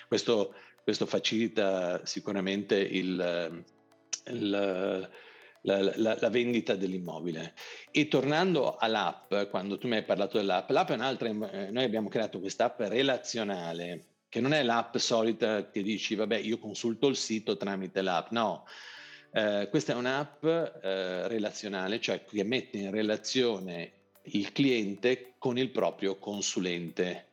questo, 0.08 0.54
questo 0.84 1.06
facilita 1.06 2.06
sicuramente 2.06 2.78
il, 2.80 3.64
il, 4.28 4.50
la, 4.50 5.82
la, 5.82 6.18
la, 6.20 6.30
vendita 6.30 6.76
dell'immobile. 6.76 7.54
E 7.92 8.08
tornando 8.08 8.78
all'app, 8.78 9.34
quando 9.50 9.78
tu 9.78 9.88
mi 9.88 9.96
hai 9.96 10.04
parlato 10.04 10.38
dell'app, 10.38 10.70
l'app 10.70 10.90
è 10.90 10.94
un'altra, 10.94 11.28
eh, 11.28 11.72
noi 11.72 11.84
abbiamo 11.84 12.08
creato 12.08 12.40
quest'app 12.40 12.80
relazionale, 12.82 14.06
che 14.30 14.40
non 14.40 14.54
è 14.54 14.64
l'app 14.64 14.96
solita 14.98 15.70
che 15.70 15.84
dici, 15.84 16.16
vabbè, 16.16 16.38
io 16.38 16.58
consulto 16.58 17.08
il 17.08 17.16
sito 17.16 17.58
tramite 17.58 18.02
l'app, 18.02 18.32
no, 18.32 18.66
eh, 19.34 19.68
questa 19.70 19.94
è 19.94 19.96
un'app 19.96 20.44
eh, 20.46 21.28
relazionale, 21.28 22.00
cioè 22.00 22.24
che 22.24 22.44
mette 22.44 22.78
in 22.78 22.92
relazione 22.92 23.92
il 24.26 24.52
cliente 24.52 25.34
con 25.38 25.58
il 25.58 25.70
proprio 25.70 26.18
consulente 26.18 27.26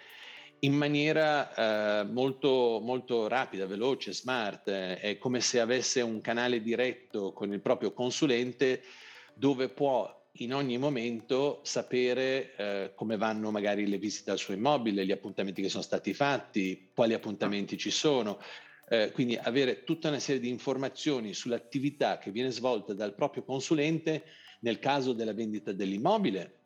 in 0.61 0.75
maniera 0.75 2.01
eh, 2.01 2.05
molto, 2.05 2.81
molto 2.83 3.29
rapida, 3.29 3.67
veloce, 3.67 4.13
smart. 4.13 4.69
È 4.69 5.17
come 5.19 5.41
se 5.41 5.61
avesse 5.61 6.01
un 6.01 6.21
canale 6.21 6.61
diretto 6.61 7.33
con 7.33 7.53
il 7.53 7.61
proprio 7.61 7.93
consulente 7.93 8.83
dove 9.35 9.69
può 9.69 10.19
in 10.35 10.55
ogni 10.55 10.79
momento 10.79 11.61
sapere 11.65 12.55
eh, 12.57 12.93
come 12.95 13.17
vanno 13.17 13.51
magari 13.51 13.87
le 13.89 13.99
visite 13.99 14.31
al 14.31 14.39
suo 14.39 14.55
immobile, 14.55 15.05
gli 15.05 15.13
appuntamenti 15.13 15.63
che 15.63 15.69
sono 15.69 15.83
stati 15.83 16.15
fatti, 16.15 16.91
quali 16.95 17.15
appuntamenti 17.15 17.77
ci 17.77 17.91
sono. 17.91 18.39
Eh, 18.93 19.13
quindi 19.13 19.37
avere 19.37 19.85
tutta 19.85 20.09
una 20.09 20.19
serie 20.19 20.41
di 20.41 20.49
informazioni 20.49 21.33
sull'attività 21.33 22.19
che 22.19 22.33
viene 22.33 22.51
svolta 22.51 22.93
dal 22.93 23.15
proprio 23.15 23.45
consulente 23.45 24.25
nel 24.63 24.81
caso 24.81 25.13
della 25.13 25.33
vendita 25.33 25.71
dell'immobile, 25.71 26.59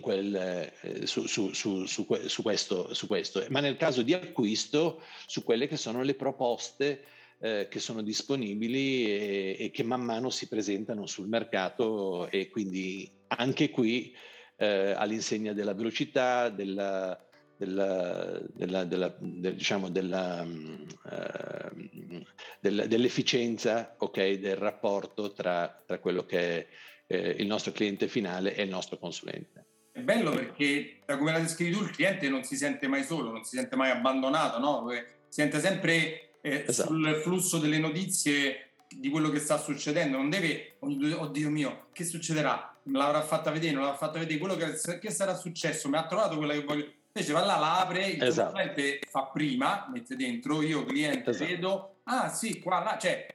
quel, 0.00 0.34
eh, 0.36 1.06
su, 1.06 1.26
su, 1.26 1.52
su, 1.52 1.84
su, 1.84 2.06
questo, 2.06 2.94
su 2.94 3.06
questo, 3.08 3.44
ma 3.48 3.58
nel 3.58 3.76
caso 3.76 4.02
di 4.02 4.14
acquisto 4.14 5.02
su 5.26 5.42
quelle 5.42 5.66
che 5.66 5.76
sono 5.76 6.02
le 6.02 6.14
proposte 6.14 7.02
eh, 7.40 7.66
che 7.68 7.80
sono 7.80 8.00
disponibili 8.00 9.04
e, 9.04 9.56
e, 9.58 9.70
che 9.72 9.82
man 9.82 10.02
mano 10.02 10.30
si 10.30 10.46
presentano 10.46 11.06
sul 11.06 11.26
mercato 11.26 12.30
e 12.30 12.48
quindi 12.48 13.10
anche 13.26 13.70
qui 13.70 14.14
eh, 14.56 14.92
all'insegna 14.92 15.52
della 15.52 15.74
velocità, 15.74 16.48
della, 16.48 17.25
della, 17.56 18.40
della, 18.52 18.84
della, 18.84 19.14
del, 19.18 19.54
diciamo 19.54 19.88
della, 19.88 20.42
uh, 20.42 22.24
dell'efficienza 22.60 23.94
okay, 23.98 24.38
del 24.38 24.56
rapporto 24.56 25.32
tra, 25.32 25.82
tra 25.86 25.98
quello 25.98 26.24
che 26.24 26.38
è 26.38 26.66
eh, 27.06 27.36
il 27.38 27.46
nostro 27.46 27.72
cliente 27.72 28.08
finale 28.08 28.54
e 28.54 28.62
il 28.62 28.68
nostro 28.68 28.98
consulente. 28.98 29.64
È 29.92 30.00
bello 30.00 30.30
perché, 30.30 30.98
da 31.06 31.16
come 31.16 31.32
la 31.32 31.38
descrivi 31.38 31.72
tu, 31.72 31.82
il 31.82 31.90
cliente 31.90 32.28
non 32.28 32.44
si 32.44 32.56
sente 32.56 32.86
mai 32.86 33.02
solo, 33.02 33.30
non 33.30 33.44
si 33.44 33.56
sente 33.56 33.76
mai 33.76 33.90
abbandonato, 33.90 34.58
no? 34.58 34.86
si 34.90 35.40
sente 35.40 35.58
sempre 35.58 36.32
eh, 36.42 36.64
esatto. 36.66 36.90
sul 36.90 37.20
flusso 37.22 37.58
delle 37.58 37.78
notizie 37.78 38.72
di 38.88 39.08
quello 39.08 39.30
che 39.30 39.38
sta 39.38 39.58
succedendo, 39.58 40.16
non 40.16 40.30
deve, 40.30 40.76
oddio 40.80 41.50
mio, 41.50 41.88
che 41.92 42.04
succederà? 42.04 42.78
Me 42.84 42.98
l'avrà 42.98 43.22
fatta 43.22 43.50
vedere, 43.50 43.72
non 43.72 43.82
l'avrà 43.82 43.96
fatta 43.96 44.18
vedere, 44.18 44.38
quello 44.38 44.54
che, 44.54 44.98
che, 45.00 45.10
sarà 45.10 45.34
successo, 45.34 45.88
mi 45.88 45.96
ha 45.96 46.06
trovato 46.06 46.36
quella 46.36 46.52
che 46.52 46.62
voglio. 46.62 46.92
Invece 47.16 47.32
va 47.32 47.46
là, 47.46 47.56
la 47.56 47.78
apre, 47.80 48.08
il 48.08 48.22
esatto. 48.22 48.52
cliente 48.52 49.00
fa 49.08 49.22
prima, 49.24 49.88
mette 49.90 50.16
dentro, 50.16 50.60
io 50.60 50.84
cliente 50.84 51.30
esatto. 51.30 51.50
vedo, 51.50 51.96
ah 52.04 52.28
sì, 52.28 52.60
qua, 52.60 52.82
là, 52.82 52.98
cioè, 52.98 53.26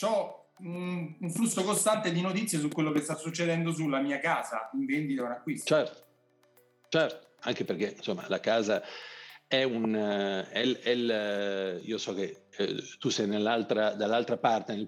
ho 0.00 0.48
un, 0.60 1.16
un, 1.20 1.30
flusso 1.30 1.62
costante 1.62 2.12
di 2.12 2.22
notizie 2.22 2.58
su 2.58 2.68
quello 2.68 2.92
che 2.92 3.02
sta 3.02 3.16
succedendo 3.16 3.72
sulla 3.72 4.00
mia 4.00 4.18
casa 4.20 4.70
in 4.72 4.86
vendita 4.86 5.22
o 5.22 5.26
in 5.26 5.32
acquisto. 5.32 5.66
Certo, 5.66 6.02
certo, 6.88 7.26
anche 7.40 7.64
perché 7.66 7.92
insomma 7.94 8.24
la 8.28 8.40
casa 8.40 8.82
è 9.50 9.64
un... 9.64 9.96
È, 10.48 10.78
è 10.80 10.90
il, 10.90 11.80
io 11.82 11.98
so 11.98 12.14
che 12.14 12.42
eh, 12.56 12.76
tu 13.00 13.08
sei 13.08 13.26
dall'altra 13.26 14.36
parte, 14.36 14.76
nel, 14.76 14.86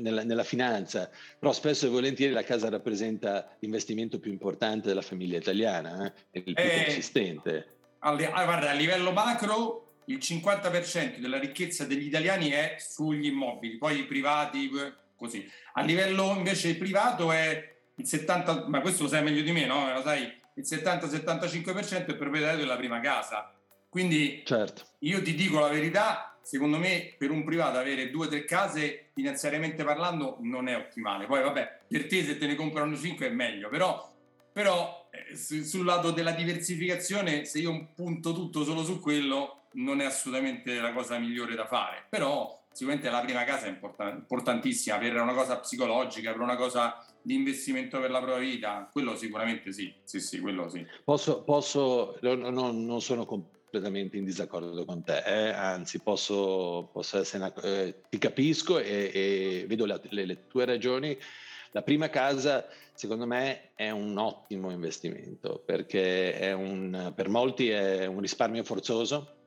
nella, 0.00 0.24
nella, 0.24 0.44
finanza, 0.44 1.10
però 1.38 1.52
spesso 1.52 1.84
e 1.84 1.90
volentieri 1.90 2.32
la 2.32 2.42
casa 2.42 2.70
rappresenta 2.70 3.54
l'investimento 3.58 4.18
più 4.18 4.32
importante 4.32 4.88
della 4.88 5.02
famiglia 5.02 5.36
italiana, 5.36 6.06
eh? 6.06 6.40
il 6.44 6.54
più 6.54 6.54
eh, 6.56 6.84
consistente. 6.86 7.66
Ah, 7.98 8.14
guarda, 8.14 8.70
a 8.70 8.72
livello 8.72 9.12
macro 9.12 9.96
il 10.06 10.16
50% 10.16 11.18
della 11.18 11.38
ricchezza 11.38 11.84
degli 11.84 12.06
italiani 12.06 12.48
è 12.48 12.76
sugli 12.78 13.26
immobili, 13.26 13.76
poi 13.76 13.98
i 13.98 14.06
privati 14.06 14.70
così. 15.16 15.46
A 15.74 15.82
livello 15.82 16.32
invece 16.34 16.76
privato 16.76 17.30
è 17.30 17.76
il 17.94 18.06
70, 18.06 18.68
ma 18.68 18.80
questo 18.80 19.02
lo 19.02 19.10
sai 19.10 19.22
meglio 19.22 19.42
di 19.42 19.52
me, 19.52 19.66
no? 19.66 19.92
Lo 19.92 20.00
sai, 20.00 20.22
il 20.54 20.64
70-75% 20.64 22.06
è 22.06 22.16
proprietario 22.16 22.60
della 22.60 22.76
prima 22.76 23.00
casa. 23.00 23.52
Quindi 23.88 24.42
certo. 24.44 24.84
io 25.00 25.22
ti 25.22 25.34
dico 25.34 25.58
la 25.58 25.68
verità, 25.68 26.36
secondo 26.42 26.78
me 26.78 27.14
per 27.16 27.30
un 27.30 27.44
privato 27.44 27.78
avere 27.78 28.10
due 28.10 28.26
o 28.26 28.28
tre 28.28 28.44
case 28.44 29.10
finanziariamente 29.14 29.84
parlando 29.84 30.36
non 30.40 30.68
è 30.68 30.76
ottimale. 30.76 31.26
Poi 31.26 31.42
vabbè, 31.42 31.80
per 31.88 32.06
te 32.06 32.24
se 32.24 32.38
te 32.38 32.46
ne 32.46 32.54
comprano 32.54 32.96
cinque 32.96 33.26
è 33.26 33.30
meglio, 33.30 33.68
però, 33.68 34.10
però 34.52 35.08
eh, 35.10 35.36
sul 35.36 35.84
lato 35.84 36.10
della 36.10 36.32
diversificazione 36.32 37.44
se 37.44 37.58
io 37.60 37.88
punto 37.94 38.32
tutto 38.32 38.64
solo 38.64 38.84
su 38.84 39.00
quello 39.00 39.62
non 39.72 40.00
è 40.00 40.04
assolutamente 40.04 40.80
la 40.80 40.92
cosa 40.92 41.18
migliore 41.18 41.54
da 41.54 41.66
fare. 41.66 42.04
Però 42.08 42.57
sicuramente 42.72 43.10
la 43.10 43.20
prima 43.20 43.44
casa 43.44 43.66
è 43.66 43.78
importantissima 44.12 44.98
per 44.98 45.20
una 45.20 45.34
cosa 45.34 45.58
psicologica, 45.58 46.32
per 46.32 46.40
una 46.40 46.56
cosa 46.56 47.04
di 47.20 47.34
investimento 47.34 48.00
per 48.00 48.10
la 48.10 48.20
propria 48.20 48.38
vita, 48.38 48.88
quello 48.92 49.16
sicuramente 49.16 49.72
sì, 49.72 49.92
sì, 50.04 50.20
sì, 50.20 50.40
quello 50.40 50.68
sì. 50.68 50.86
Posso, 51.04 51.42
posso 51.42 52.16
non, 52.22 52.84
non 52.84 53.00
sono 53.00 53.26
completamente 53.26 54.16
in 54.16 54.24
disaccordo 54.24 54.84
con 54.84 55.02
te, 55.04 55.22
eh? 55.24 55.50
anzi 55.50 55.98
posso, 55.98 56.88
posso 56.92 57.18
essere, 57.18 57.44
una, 57.44 57.62
eh, 57.62 58.02
ti 58.08 58.18
capisco 58.18 58.78
e, 58.78 59.10
e 59.12 59.64
vedo 59.66 59.84
la, 59.84 60.00
le, 60.10 60.24
le 60.24 60.46
tue 60.46 60.64
ragioni. 60.64 61.18
La 61.72 61.82
prima 61.82 62.08
casa, 62.08 62.66
secondo 62.94 63.26
me, 63.26 63.72
è 63.74 63.90
un 63.90 64.16
ottimo 64.16 64.70
investimento 64.70 65.62
perché 65.62 66.54
un, 66.56 67.12
per 67.14 67.28
molti 67.28 67.68
è 67.68 68.06
un 68.06 68.20
risparmio 68.20 68.64
forzoso, 68.64 69.37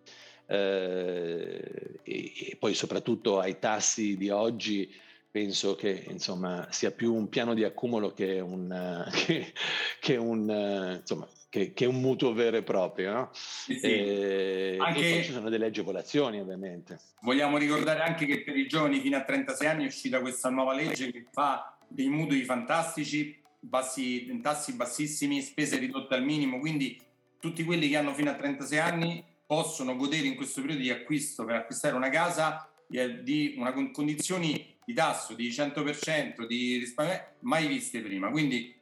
eh, 0.51 1.99
e, 2.03 2.33
e, 2.49 2.55
poi 2.59 2.73
soprattutto 2.73 3.39
ai 3.39 3.57
tassi 3.57 4.17
di 4.17 4.29
oggi 4.29 4.93
penso 5.31 5.75
che 5.75 6.03
insomma, 6.09 6.67
sia 6.71 6.91
più 6.91 7.13
un 7.13 7.29
piano 7.29 7.53
di 7.53 7.63
accumulo 7.63 8.13
che 8.13 8.41
un, 8.41 9.07
che, 9.25 9.53
che 10.01 10.17
un, 10.17 10.97
insomma, 10.99 11.25
che, 11.47 11.71
che, 11.71 11.85
un 11.85 12.01
mutuo 12.01 12.33
vero 12.33 12.57
e 12.57 12.63
proprio. 12.63 13.13
No? 13.13 13.29
Sì, 13.31 13.79
sì. 13.79 13.85
E, 13.85 14.77
anche, 14.77 15.19
e 15.19 15.23
ci 15.23 15.31
sono 15.31 15.49
delle 15.49 15.67
agevolazioni 15.67 16.41
ovviamente. 16.41 16.99
Vogliamo 17.21 17.57
ricordare 17.57 18.01
anche 18.01 18.25
che 18.25 18.43
per 18.43 18.57
i 18.57 18.67
giovani 18.67 18.99
fino 18.99 19.15
a 19.15 19.23
36 19.23 19.67
anni 19.67 19.83
è 19.85 19.87
uscita 19.87 20.19
questa 20.19 20.49
nuova 20.49 20.73
legge 20.73 21.11
che 21.11 21.27
fa 21.31 21.77
dei 21.87 22.09
mutui 22.09 22.43
fantastici, 22.43 23.41
bassi, 23.57 24.37
tassi 24.41 24.73
bassissimi, 24.73 25.41
spese 25.41 25.77
ridotte 25.77 26.15
al 26.15 26.25
minimo, 26.25 26.59
quindi 26.59 26.99
tutti 27.39 27.63
quelli 27.63 27.87
che 27.87 27.95
hanno 27.95 28.13
fino 28.13 28.29
a 28.29 28.35
36 28.35 28.79
anni 28.79 29.29
possono 29.51 29.97
godere 29.97 30.27
in 30.27 30.35
questo 30.35 30.61
periodo 30.61 30.81
di 30.81 30.91
acquisto 30.91 31.43
per 31.43 31.55
acquistare 31.55 31.93
una 31.93 32.07
casa 32.07 32.71
di 32.87 33.55
una 33.57 33.73
condizioni 33.91 34.77
di 34.85 34.93
tasso 34.93 35.33
di 35.33 35.49
100% 35.49 36.47
di 36.47 36.77
risparmio 36.77 37.21
mai 37.41 37.67
viste 37.67 37.99
prima. 37.99 38.29
Quindi 38.29 38.73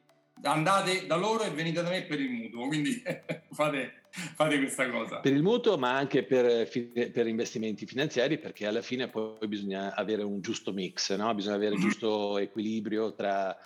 andate 0.44 1.08
da 1.08 1.16
loro 1.16 1.44
e 1.44 1.50
venite 1.50 1.82
da 1.82 1.90
me 1.90 2.04
per 2.04 2.20
il 2.20 2.30
mutuo, 2.30 2.68
quindi 2.68 3.02
fate, 3.52 4.04
fate, 4.12 4.60
questa 4.60 4.88
cosa. 4.92 5.22
Per 5.22 5.34
il 5.34 5.42
mutuo, 5.42 5.76
ma 5.80 5.96
anche 5.96 6.22
per, 6.22 6.70
per, 7.12 7.26
investimenti 7.26 7.88
finanziari, 7.88 8.38
perché 8.38 8.68
alla 8.68 8.84
fine 8.84 9.08
poi 9.08 9.48
bisogna 9.48 9.96
avere 9.96 10.22
un 10.22 10.40
giusto 10.40 10.72
mix, 10.72 11.16
no? 11.16 11.34
bisogna 11.34 11.56
avere 11.56 11.74
il 11.74 11.82
giusto 11.82 12.38
equilibrio 12.38 13.16
tra, 13.16 13.58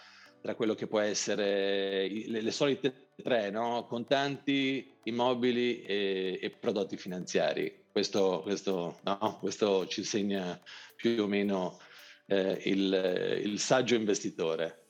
tra 0.43 0.56
quello 0.56 0.75
che 0.75 0.88
può 0.88 0.99
essere 0.99 2.06
le, 2.10 2.41
le 2.41 2.51
solite 2.51 3.12
tre, 3.23 3.49
no? 3.49 3.86
contanti, 3.88 4.93
immobili 5.03 5.82
e, 5.84 6.38
e 6.41 6.49
prodotti 6.49 6.97
finanziari. 6.97 7.86
Questo, 7.89 8.41
questo, 8.41 8.99
no? 9.03 9.38
questo, 9.39 9.88
ci 9.88 10.01
insegna 10.01 10.62
più 10.97 11.23
o 11.23 11.27
meno 11.27 11.79
eh, 12.27 12.60
il, 12.65 13.41
il, 13.45 13.58
saggio 13.58 13.95
investitore. 13.95 14.88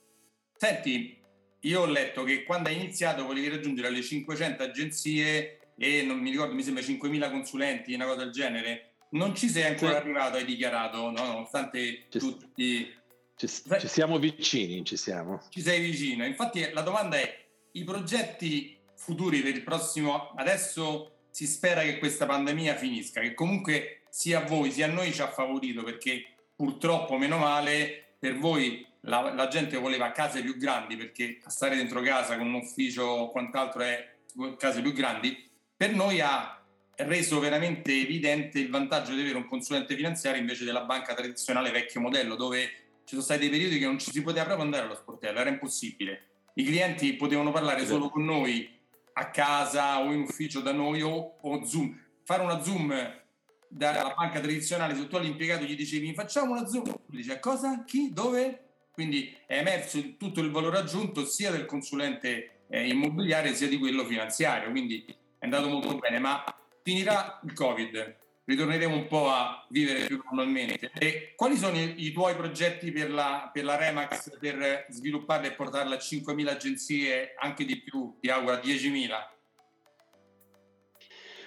Senti, 0.56 1.22
io 1.60 1.82
ho 1.82 1.86
letto 1.86 2.24
che 2.24 2.42
quando 2.42 2.68
hai 2.68 2.74
iniziato 2.74 3.24
volevi 3.24 3.48
raggiungere 3.48 3.90
le 3.90 4.02
500 4.02 4.60
agenzie 4.60 5.58
e 5.78 6.02
non 6.02 6.18
mi 6.18 6.30
ricordo, 6.30 6.52
mi 6.52 6.64
sembra 6.64 6.82
5.000 6.82 7.30
consulenti, 7.30 7.94
una 7.94 8.06
cosa 8.06 8.24
del 8.24 8.32
genere. 8.32 8.94
Non 9.10 9.36
ci 9.36 9.48
sei 9.48 9.62
ancora 9.62 9.92
sì. 9.92 9.98
arrivato, 9.98 10.36
hai 10.36 10.44
dichiarato, 10.44 11.10
no? 11.12 11.24
nonostante 11.24 12.06
ci 12.08 12.18
tutti... 12.18 13.02
Ci, 13.36 13.48
ci 13.48 13.88
siamo 13.88 14.18
vicini, 14.18 14.84
ci 14.84 14.96
siamo. 14.96 15.40
Ci 15.48 15.60
sei 15.60 15.80
vicino. 15.80 16.24
Infatti 16.24 16.70
la 16.72 16.82
domanda 16.82 17.16
è, 17.16 17.44
i 17.72 17.84
progetti 17.84 18.78
futuri 18.96 19.40
per 19.40 19.54
il 19.54 19.62
prossimo 19.62 20.32
adesso 20.36 21.10
si 21.30 21.46
spera 21.46 21.82
che 21.82 21.98
questa 21.98 22.26
pandemia 22.26 22.76
finisca, 22.76 23.20
che 23.20 23.34
comunque 23.34 24.02
sia 24.08 24.42
a 24.42 24.46
voi 24.46 24.70
sia 24.70 24.86
a 24.86 24.90
noi 24.90 25.12
ci 25.12 25.20
ha 25.20 25.28
favorito 25.28 25.82
perché 25.82 26.24
purtroppo 26.54 27.18
meno 27.18 27.36
male 27.36 28.14
per 28.18 28.38
voi 28.38 28.86
la, 29.00 29.34
la 29.34 29.48
gente 29.48 29.76
voleva 29.76 30.12
case 30.12 30.40
più 30.40 30.56
grandi 30.56 30.96
perché 30.96 31.40
stare 31.46 31.74
dentro 31.74 32.00
casa 32.00 32.36
con 32.36 32.46
un 32.46 32.54
ufficio 32.54 33.02
o 33.02 33.30
quant'altro 33.30 33.82
è 33.82 34.14
case 34.56 34.80
più 34.80 34.92
grandi, 34.92 35.50
per 35.76 35.92
noi 35.92 36.20
ha 36.20 36.62
reso 36.96 37.40
veramente 37.40 37.92
evidente 37.92 38.60
il 38.60 38.70
vantaggio 38.70 39.14
di 39.14 39.20
avere 39.20 39.36
un 39.36 39.46
consulente 39.46 39.96
finanziario 39.96 40.40
invece 40.40 40.64
della 40.64 40.84
banca 40.84 41.14
tradizionale 41.14 41.72
vecchio 41.72 42.00
modello 42.00 42.36
dove 42.36 42.83
ci 43.04 43.10
sono 43.10 43.22
stati 43.22 43.40
dei 43.40 43.50
periodi 43.50 43.78
che 43.78 43.84
non 43.84 43.98
ci 43.98 44.10
si 44.10 44.22
poteva 44.22 44.44
proprio 44.44 44.64
andare 44.64 44.84
allo 44.84 44.94
sportello, 44.94 45.38
era 45.38 45.50
impossibile 45.50 46.28
i 46.54 46.64
clienti 46.64 47.14
potevano 47.14 47.50
parlare 47.50 47.84
solo 47.86 48.08
con 48.08 48.24
noi 48.24 48.70
a 49.14 49.30
casa 49.30 50.00
o 50.00 50.12
in 50.12 50.22
ufficio 50.22 50.60
da 50.60 50.72
noi 50.72 51.02
o, 51.02 51.36
o 51.40 51.64
Zoom. 51.64 51.98
Fare 52.22 52.42
una 52.42 52.62
Zoom 52.62 53.22
dalla 53.68 54.14
banca 54.16 54.40
tradizionale, 54.40 54.94
se 54.94 55.08
tu 55.08 55.16
all'impiegato 55.16 55.64
gli 55.64 55.76
dicevi 55.76 56.14
facciamo 56.14 56.52
una 56.52 56.66
Zoom, 56.66 56.84
lui 56.84 57.22
dice 57.22 57.40
cosa? 57.40 57.82
Chi? 57.84 58.12
Dove? 58.12 58.60
Quindi 58.92 59.36
è 59.46 59.58
emerso 59.58 60.16
tutto 60.16 60.40
il 60.40 60.50
valore 60.50 60.78
aggiunto 60.78 61.26
sia 61.26 61.50
del 61.50 61.66
consulente 61.66 62.66
eh, 62.68 62.86
immobiliare 62.86 63.54
sia 63.54 63.66
di 63.66 63.78
quello 63.78 64.04
finanziario, 64.04 64.70
quindi 64.70 65.04
è 65.06 65.44
andato 65.44 65.68
molto 65.68 65.96
bene, 65.96 66.20
ma 66.20 66.44
finirà 66.82 67.40
il 67.42 67.52
Covid, 67.52 68.16
ritorneremo 68.44 68.94
un 68.94 69.06
po' 69.06 69.28
a 69.28 69.66
vivere 69.70 70.06
più 70.06 70.20
normalmente. 70.24 70.90
E 70.98 71.32
quali 71.36 71.56
sono 71.56 71.78
i, 71.78 71.94
i 72.04 72.12
tuoi 72.12 72.34
progetti 72.34 72.92
per 72.92 73.10
la, 73.10 73.50
per 73.52 73.64
la, 73.64 73.76
Remax 73.76 74.38
per 74.38 74.86
svilupparla 74.90 75.46
e 75.46 75.52
portarla 75.52 75.94
a 75.94 75.98
5.000 75.98 76.48
agenzie, 76.48 77.34
anche 77.38 77.64
di 77.64 77.80
più, 77.80 78.16
ti 78.20 78.28
auguro 78.28 78.54
a 78.54 78.60
10.000? 78.60 79.08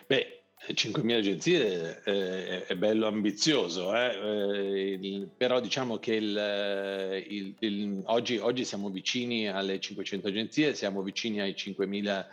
Beh, 0.08 0.38
5.000 0.74 1.18
agenzie 1.18 2.02
eh, 2.04 2.66
è 2.66 2.76
bello 2.76 3.08
ambizioso, 3.08 3.96
eh? 3.96 4.16
Eh, 4.16 4.98
il, 5.00 5.30
però 5.36 5.60
diciamo 5.60 5.98
che 6.00 6.16
il, 6.16 7.26
il, 7.28 7.56
il, 7.60 8.02
oggi, 8.06 8.38
oggi, 8.38 8.66
siamo 8.66 8.90
vicini 8.90 9.48
alle 9.48 9.80
500 9.80 10.28
agenzie, 10.28 10.74
siamo 10.74 11.04
vicini 11.04 11.42
ai 11.42 11.52
5.000 11.52 12.26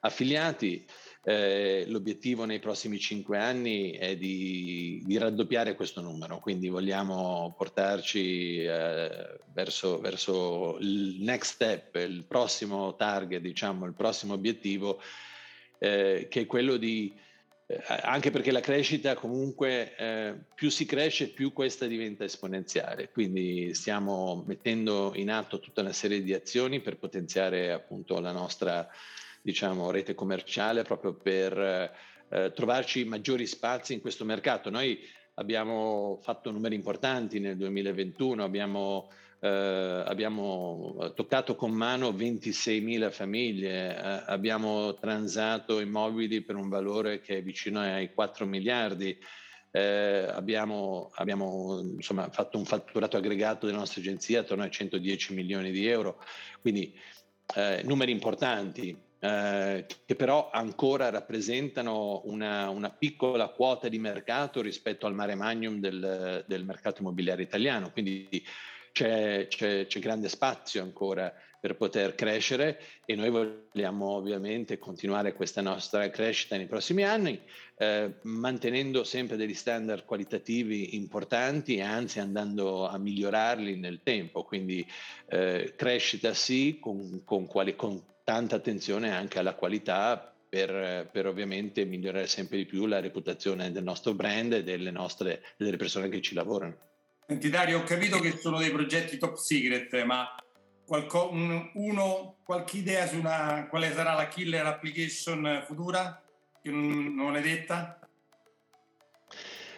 affiliati. 0.00 0.86
Eh, 1.22 1.84
l'obiettivo 1.88 2.44
nei 2.44 2.58
prossimi 2.58 2.98
5 2.98 3.36
anni 3.38 3.90
è 3.90 4.16
di, 4.16 5.02
di, 5.04 5.18
raddoppiare 5.18 5.74
questo 5.74 6.00
numero, 6.00 6.38
quindi 6.38 6.68
vogliamo 6.68 7.54
portarci 7.56 8.62
eh, 8.62 9.38
verso, 9.52 10.00
verso 10.00 10.78
il 10.80 11.16
next 11.20 11.54
step, 11.54 11.96
il 11.96 12.24
prossimo 12.24 12.94
target, 12.94 13.40
diciamo, 13.40 13.84
il 13.84 13.94
prossimo 13.94 14.34
obiettivo, 14.34 15.02
eh, 15.78 16.28
che 16.30 16.42
è 16.42 16.46
quello 16.46 16.76
di 16.76 17.14
eh, 17.70 17.82
anche 17.86 18.30
perché 18.30 18.50
la 18.50 18.60
crescita 18.60 19.14
comunque 19.14 19.94
eh, 19.96 20.34
più 20.54 20.70
si 20.70 20.86
cresce 20.86 21.28
più 21.28 21.52
questa 21.52 21.84
diventa 21.86 22.24
esponenziale, 22.24 23.10
quindi 23.10 23.74
stiamo 23.74 24.42
mettendo 24.46 25.12
in 25.14 25.30
atto 25.30 25.60
tutta 25.60 25.82
una 25.82 25.92
serie 25.92 26.22
di 26.22 26.32
azioni 26.32 26.80
per 26.80 26.96
potenziare 26.96 27.70
appunto 27.70 28.20
la 28.20 28.32
nostra 28.32 28.88
diciamo, 29.48 29.90
rete 29.90 30.14
commerciale 30.14 30.82
proprio 30.82 31.14
per 31.14 31.56
eh, 32.28 32.52
trovarci 32.54 33.06
maggiori 33.06 33.46
spazi 33.46 33.94
in 33.94 34.02
questo 34.02 34.26
mercato. 34.26 34.68
Noi 34.68 34.98
abbiamo 35.36 36.18
fatto 36.22 36.50
numeri 36.50 36.74
importanti 36.74 37.40
nel 37.40 37.56
2021, 37.56 38.44
abbiamo 38.44 39.08
eh, 39.40 39.48
abbiamo 40.04 41.12
toccato 41.14 41.54
con 41.54 41.70
mano 41.70 42.10
26.000 42.10 43.10
famiglie, 43.10 43.96
eh, 43.96 44.22
abbiamo 44.26 44.94
transato 44.94 45.80
immobili 45.80 46.42
per 46.42 46.56
un 46.56 46.68
valore 46.68 47.20
che 47.20 47.38
è 47.38 47.42
vicino 47.42 47.80
ai 47.80 48.12
4 48.12 48.44
miliardi, 48.44 49.16
eh, 49.70 50.26
abbiamo, 50.30 51.10
abbiamo 51.14 51.80
insomma, 51.80 52.28
fatto 52.30 52.58
un 52.58 52.66
fatturato 52.66 53.16
aggregato 53.16 53.64
della 53.64 53.78
nostra 53.78 54.02
agenzia 54.02 54.40
attorno 54.40 54.64
a 54.64 54.68
110 54.68 55.32
milioni 55.32 55.70
di 55.70 55.86
euro, 55.86 56.20
quindi 56.60 56.92
eh, 57.54 57.80
numeri 57.84 58.12
importanti. 58.12 59.06
Eh, 59.20 59.84
che 60.04 60.14
però 60.14 60.48
ancora 60.52 61.10
rappresentano 61.10 62.22
una, 62.26 62.70
una, 62.70 62.90
piccola 62.90 63.48
quota 63.48 63.88
di 63.88 63.98
mercato 63.98 64.60
rispetto 64.60 65.06
al 65.06 65.14
mare 65.14 65.34
magnum 65.34 65.80
del, 65.80 66.44
del 66.46 66.64
mercato 66.64 67.02
immobiliare 67.02 67.42
italiano. 67.42 67.90
Quindi 67.90 68.28
c'è, 68.92 69.48
c'è, 69.48 69.86
c'è, 69.86 69.98
grande 70.00 70.28
spazio 70.28 70.82
ancora 70.82 71.34
per 71.60 71.76
poter 71.76 72.14
crescere 72.14 72.80
e 73.04 73.16
noi 73.16 73.30
vogliamo 73.30 74.06
ovviamente 74.10 74.78
continuare 74.78 75.32
questa 75.32 75.60
nostra 75.60 76.08
crescita 76.10 76.56
nei 76.56 76.66
prossimi 76.66 77.02
anni, 77.02 77.40
eh, 77.76 78.14
mantenendo 78.22 79.02
sempre 79.02 79.36
degli 79.36 79.54
standard 79.54 80.04
qualitativi 80.04 80.94
importanti 80.94 81.76
e 81.76 81.82
anzi 81.82 82.20
andando 82.20 82.86
a 82.86 82.96
migliorarli 82.98 83.76
nel 83.76 84.00
tempo. 84.04 84.44
Quindi 84.44 84.86
eh, 85.28 85.74
crescita 85.76 86.32
sì, 86.34 86.78
con, 86.80 87.22
con, 87.24 87.46
quali, 87.46 87.74
con 87.74 88.00
tanta 88.28 88.56
attenzione 88.56 89.10
anche 89.10 89.38
alla 89.38 89.54
qualità 89.54 90.34
per, 90.50 91.08
per, 91.10 91.26
ovviamente 91.26 91.86
migliorare 91.86 92.26
sempre 92.26 92.58
di 92.58 92.66
più 92.66 92.84
la 92.84 93.00
reputazione 93.00 93.72
del 93.72 93.82
nostro 93.82 94.12
brand 94.12 94.52
e 94.52 94.62
delle, 94.62 94.90
nostre, 94.90 95.42
delle 95.56 95.78
persone 95.78 96.10
che 96.10 96.20
ci 96.20 96.34
lavorano. 96.34 96.76
Senti 97.26 97.48
Dario, 97.48 97.78
ho 97.78 97.84
capito 97.84 98.20
che 98.20 98.36
sono 98.36 98.58
dei 98.58 98.70
progetti 98.70 99.16
top 99.16 99.36
secret, 99.36 100.04
ma 100.04 100.34
qualco, 100.84 101.30
un, 101.32 101.70
uno, 101.72 102.36
qualche 102.44 102.76
idea 102.76 103.06
su 103.06 103.16
una, 103.16 103.66
quale 103.66 103.94
sarà 103.94 104.12
la 104.12 104.28
killer 104.28 104.66
application 104.66 105.64
futura? 105.66 106.22
Che 106.60 106.70
non, 106.70 107.14
non 107.14 107.34
è 107.34 107.40
detta? 107.40 107.98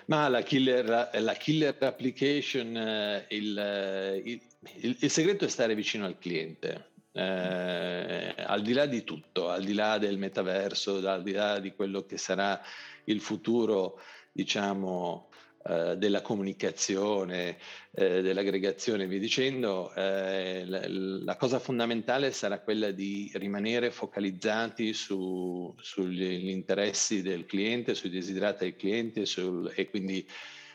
Ma 0.07 0.27
la 0.27 0.43
killer, 0.43 1.11
la 1.13 1.35
killer 1.35 1.77
application, 1.79 2.77
eh, 2.77 3.27
il, 3.29 4.23
il, 4.25 4.41
il, 4.81 4.97
il, 4.99 5.11
segreto 5.11 5.45
è 5.45 5.49
stare 5.49 5.77
vicino 5.77 6.05
al 6.05 6.19
cliente. 6.19 6.90
Eh, 7.13 8.35
al 8.37 8.63
di 8.63 8.73
là 8.73 8.87
di 8.87 9.03
tutto, 9.05 9.49
al 9.49 9.65
di 9.65 9.75
là 9.75 9.99
del 9.99 10.19
metaverso, 10.19 11.07
al 11.07 11.23
di 11.23 11.33
là 11.33 11.59
di 11.59 11.73
quello 11.73 12.05
che 12.05 12.17
sarà 12.17 12.61
il 13.05 13.21
futuro, 13.21 14.01
diciamo, 14.33 15.29
eh, 15.63 15.97
della 15.99 16.23
comunicazione, 16.23 17.59
eh, 17.91 18.23
dell'aggregazione 18.23 19.07
via 19.07 19.19
dicendo, 19.19 19.93
eh, 19.95 20.65
la, 20.65 20.81
la, 20.89 21.37
cosa 21.37 21.59
fondamentale 21.59 22.33
sarà 22.33 22.61
quella 22.61 22.93
di 22.93 23.31
rimanere 23.35 23.91
focalizzati 23.91 24.95
su, 24.95 25.75
sugli 25.79 26.49
interessi 26.49 27.21
del 27.21 27.45
cliente, 27.45 27.95
sui 27.95 28.09
desiderati 28.09 28.65
del 28.65 28.77
cliente 28.77 29.27
sul, 29.27 29.71
e 29.77 29.91
quindi 29.91 30.27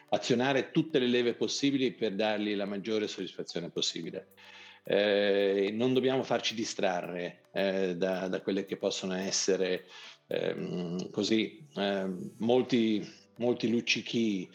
azionare 0.10 0.70
tutte 0.70 1.00
le 1.00 1.08
leve 1.08 1.34
possibili 1.34 1.92
per 1.92 2.14
dargli 2.14 2.54
la 2.54 2.66
maggiore 2.66 3.08
soddisfazione 3.08 3.72
possibile. 3.72 4.28
Eh, 4.88 5.72
non 5.74 5.94
dobbiamo 5.94 6.22
farci 6.22 6.54
distrarre 6.54 7.46
eh, 7.52 7.96
da, 7.96 8.28
da, 8.28 8.42
quelle 8.42 8.66
che 8.66 8.78
possono 8.78 9.16
essere 9.16 9.86
ehm, 10.28 11.10
così 11.10 11.68
ehm, 11.74 12.36
molti, 12.38 13.04
molti 13.38 13.68
luccichi 13.68 14.48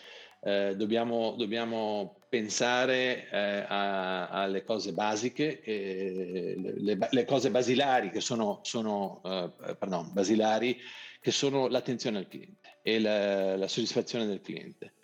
eh, 0.42 0.74
dobbiamo, 0.76 1.34
dobbiamo, 1.36 2.16
pensare 2.30 3.28
eh, 3.28 3.64
a, 3.66 4.28
alle 4.28 4.62
cose 4.62 4.92
basiche, 4.92 5.62
le, 5.64 6.96
le, 7.10 7.24
cose 7.24 7.50
basilari 7.50 8.10
che 8.10 8.20
sono, 8.20 8.60
sono 8.62 9.20
eh, 9.24 9.74
pardon, 9.76 10.12
basilari, 10.12 10.78
che 11.20 11.32
sono 11.32 11.66
l'attenzione 11.66 12.18
al 12.18 12.28
cliente 12.28 12.78
e 12.82 13.00
la, 13.00 13.56
la 13.56 13.66
soddisfazione 13.66 14.26
del 14.26 14.40
cliente. 14.40 14.94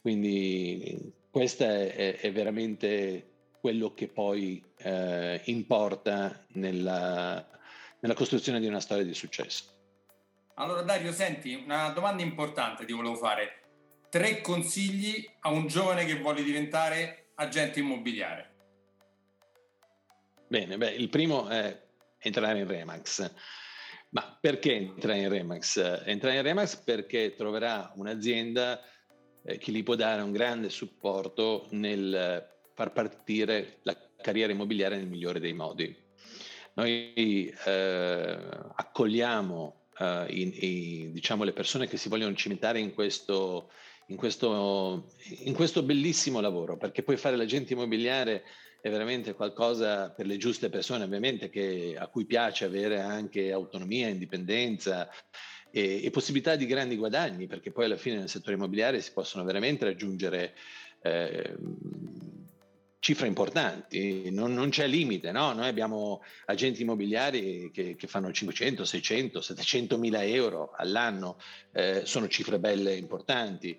Quindi 0.00 1.12
questo 1.30 1.64
è, 1.64 2.16
è, 2.18 2.32
veramente 2.32 3.29
quello 3.60 3.92
che 3.94 4.08
poi 4.08 4.62
eh, 4.78 5.40
importa 5.44 6.44
nella, 6.54 7.46
nella 8.00 8.14
costruzione 8.14 8.58
di 8.58 8.66
una 8.66 8.80
storia 8.80 9.04
di 9.04 9.14
successo. 9.14 9.64
Allora 10.54 10.82
Dario, 10.82 11.12
senti, 11.12 11.54
una 11.54 11.90
domanda 11.90 12.22
importante 12.22 12.84
ti 12.84 12.92
volevo 12.92 13.16
fare 13.16 13.60
tre 14.10 14.40
consigli 14.40 15.28
a 15.40 15.50
un 15.50 15.66
giovane 15.66 16.04
che 16.04 16.18
vuole 16.18 16.42
diventare 16.42 17.30
agente 17.36 17.80
immobiliare? 17.80 18.48
Bene, 20.48 20.76
beh, 20.76 20.90
il 20.90 21.08
primo 21.08 21.48
è 21.48 21.80
entrare 22.18 22.58
in 22.58 22.66
Remax. 22.66 23.32
Ma 24.10 24.36
perché 24.40 24.74
entrare 24.74 25.20
in 25.20 25.28
Remax? 25.28 26.02
Entrare 26.04 26.36
in 26.36 26.42
Remax 26.42 26.76
perché 26.76 27.34
troverà 27.36 27.92
un'azienda 27.94 28.82
eh, 29.44 29.58
che 29.58 29.70
gli 29.70 29.82
può 29.84 29.94
dare 29.94 30.20
un 30.22 30.32
grande 30.32 30.68
supporto 30.68 31.68
nel 31.70 32.58
far 32.80 32.92
partire 32.92 33.80
la 33.82 33.94
carriera 34.22 34.52
immobiliare 34.52 34.96
nel 34.96 35.06
migliore 35.06 35.38
dei 35.38 35.52
modi. 35.52 35.94
Noi 36.72 37.52
eh, 37.66 38.38
accogliamo 38.74 39.82
eh, 39.98 40.26
i, 40.30 40.64
i, 40.64 41.12
diciamo, 41.12 41.44
le 41.44 41.52
persone 41.52 41.86
che 41.86 41.98
si 41.98 42.08
vogliono 42.08 42.34
cimentare 42.34 42.78
in 42.78 42.94
questo, 42.94 43.70
in 44.06 44.16
questo, 44.16 45.10
in 45.44 45.52
questo 45.52 45.82
bellissimo 45.82 46.40
lavoro, 46.40 46.78
perché 46.78 47.02
poi 47.02 47.18
fare 47.18 47.36
l'agente 47.36 47.74
immobiliare 47.74 48.44
è 48.80 48.88
veramente 48.88 49.34
qualcosa 49.34 50.08
per 50.08 50.24
le 50.24 50.38
giuste 50.38 50.70
persone, 50.70 51.04
ovviamente, 51.04 51.50
che, 51.50 51.96
a 51.98 52.06
cui 52.06 52.24
piace 52.24 52.64
avere 52.64 52.98
anche 52.98 53.52
autonomia, 53.52 54.08
indipendenza 54.08 55.06
e, 55.70 56.02
e, 56.02 56.10
possibilità 56.10 56.56
di 56.56 56.64
grandi 56.64 56.96
guadagni, 56.96 57.46
perché 57.46 57.72
poi 57.72 57.84
alla 57.84 57.98
fine 57.98 58.16
nel 58.16 58.30
settore 58.30 58.54
immobiliare 58.54 59.02
si 59.02 59.12
possono 59.12 59.44
veramente 59.44 59.84
raggiungere 59.84 60.54
eh, 61.02 61.56
cifre 63.00 63.26
importanti, 63.26 64.30
non, 64.30 64.52
non 64.52 64.68
c'è 64.68 64.86
limite, 64.86 65.32
no? 65.32 65.52
Noi 65.54 65.66
abbiamo 65.66 66.22
agenti 66.44 66.82
immobiliari 66.82 67.70
che, 67.72 67.96
che, 67.96 68.06
fanno 68.06 68.30
500, 68.30 68.84
600, 68.84 69.40
700 69.40 69.98
mila 69.98 70.22
euro 70.22 70.72
all'anno, 70.76 71.38
eh, 71.72 72.02
sono 72.04 72.28
cifre 72.28 72.58
belle 72.58 72.94
importanti. 72.94 73.76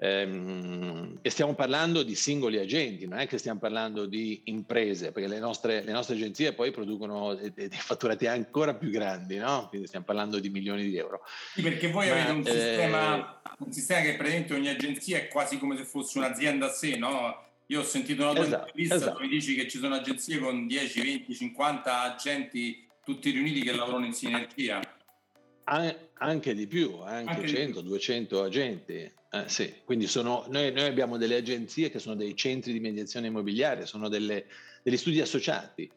Ehm, 0.00 1.18
e 1.22 1.30
stiamo 1.30 1.54
parlando 1.54 2.04
di 2.04 2.14
singoli 2.14 2.58
agenti, 2.58 3.08
non 3.08 3.18
è 3.18 3.26
che 3.26 3.38
stiamo 3.38 3.58
parlando 3.58 4.04
di 4.04 4.42
imprese, 4.44 5.12
perché 5.12 5.28
le 5.28 5.40
nostre, 5.40 5.82
le 5.82 5.90
nostre 5.90 6.14
agenzie 6.14 6.52
poi 6.52 6.70
producono 6.70 7.34
dei, 7.34 7.52
dei, 7.52 7.68
fatturati 7.70 8.26
ancora 8.26 8.74
più 8.74 8.90
grandi, 8.90 9.38
no? 9.38 9.66
quindi 9.70 9.86
stiamo 9.88 10.04
parlando 10.04 10.38
di 10.38 10.50
milioni 10.50 10.84
di 10.84 10.96
euro. 10.96 11.22
Sì, 11.54 11.62
perché 11.62 11.90
voi 11.90 12.08
Ma, 12.08 12.14
avete 12.14 12.30
un, 12.30 12.46
eh, 12.46 12.50
sistema, 12.50 13.40
un 13.58 13.72
sistema 13.72 14.00
che 14.02 14.14
praticamente 14.14 14.54
ogni 14.54 14.68
agenzia 14.68 15.16
è 15.16 15.26
quasi 15.26 15.58
come 15.58 15.76
se 15.76 15.84
fosse 15.84 16.18
un'azienda 16.18 16.66
a 16.66 16.70
sé, 16.70 16.96
no? 16.96 17.46
Io 17.70 17.80
ho 17.80 17.84
sentito 17.84 18.22
una 18.22 18.32
tua 18.32 18.44
esatto, 18.44 18.56
intervista 18.60 18.94
esatto. 18.94 19.12
dove 19.12 19.28
dici 19.28 19.54
che 19.54 19.68
ci 19.68 19.78
sono 19.78 19.94
agenzie 19.94 20.38
con 20.38 20.66
10, 20.66 21.00
20, 21.02 21.34
50 21.34 22.00
agenti 22.02 22.86
tutti 23.04 23.30
riuniti 23.30 23.60
che 23.60 23.74
lavorano 23.74 24.06
in 24.06 24.14
sinergia. 24.14 24.80
anche 26.14 26.54
di 26.54 26.66
più, 26.66 26.98
anche, 27.00 27.30
anche 27.30 27.46
100, 27.46 27.82
200 27.82 28.42
agenti. 28.42 28.94
Eh, 28.94 29.44
sì. 29.46 29.74
Quindi 29.84 30.06
sono, 30.06 30.46
noi, 30.48 30.72
noi, 30.72 30.86
abbiamo 30.86 31.18
delle 31.18 31.36
agenzie 31.36 31.90
che 31.90 31.98
sono 31.98 32.14
dei 32.14 32.34
centri 32.34 32.72
di 32.72 32.80
mediazione 32.80 33.26
immobiliare, 33.26 33.84
sono 33.84 34.08
delle, 34.08 34.46
degli 34.82 34.96
studi 34.96 35.20
associati 35.20 35.90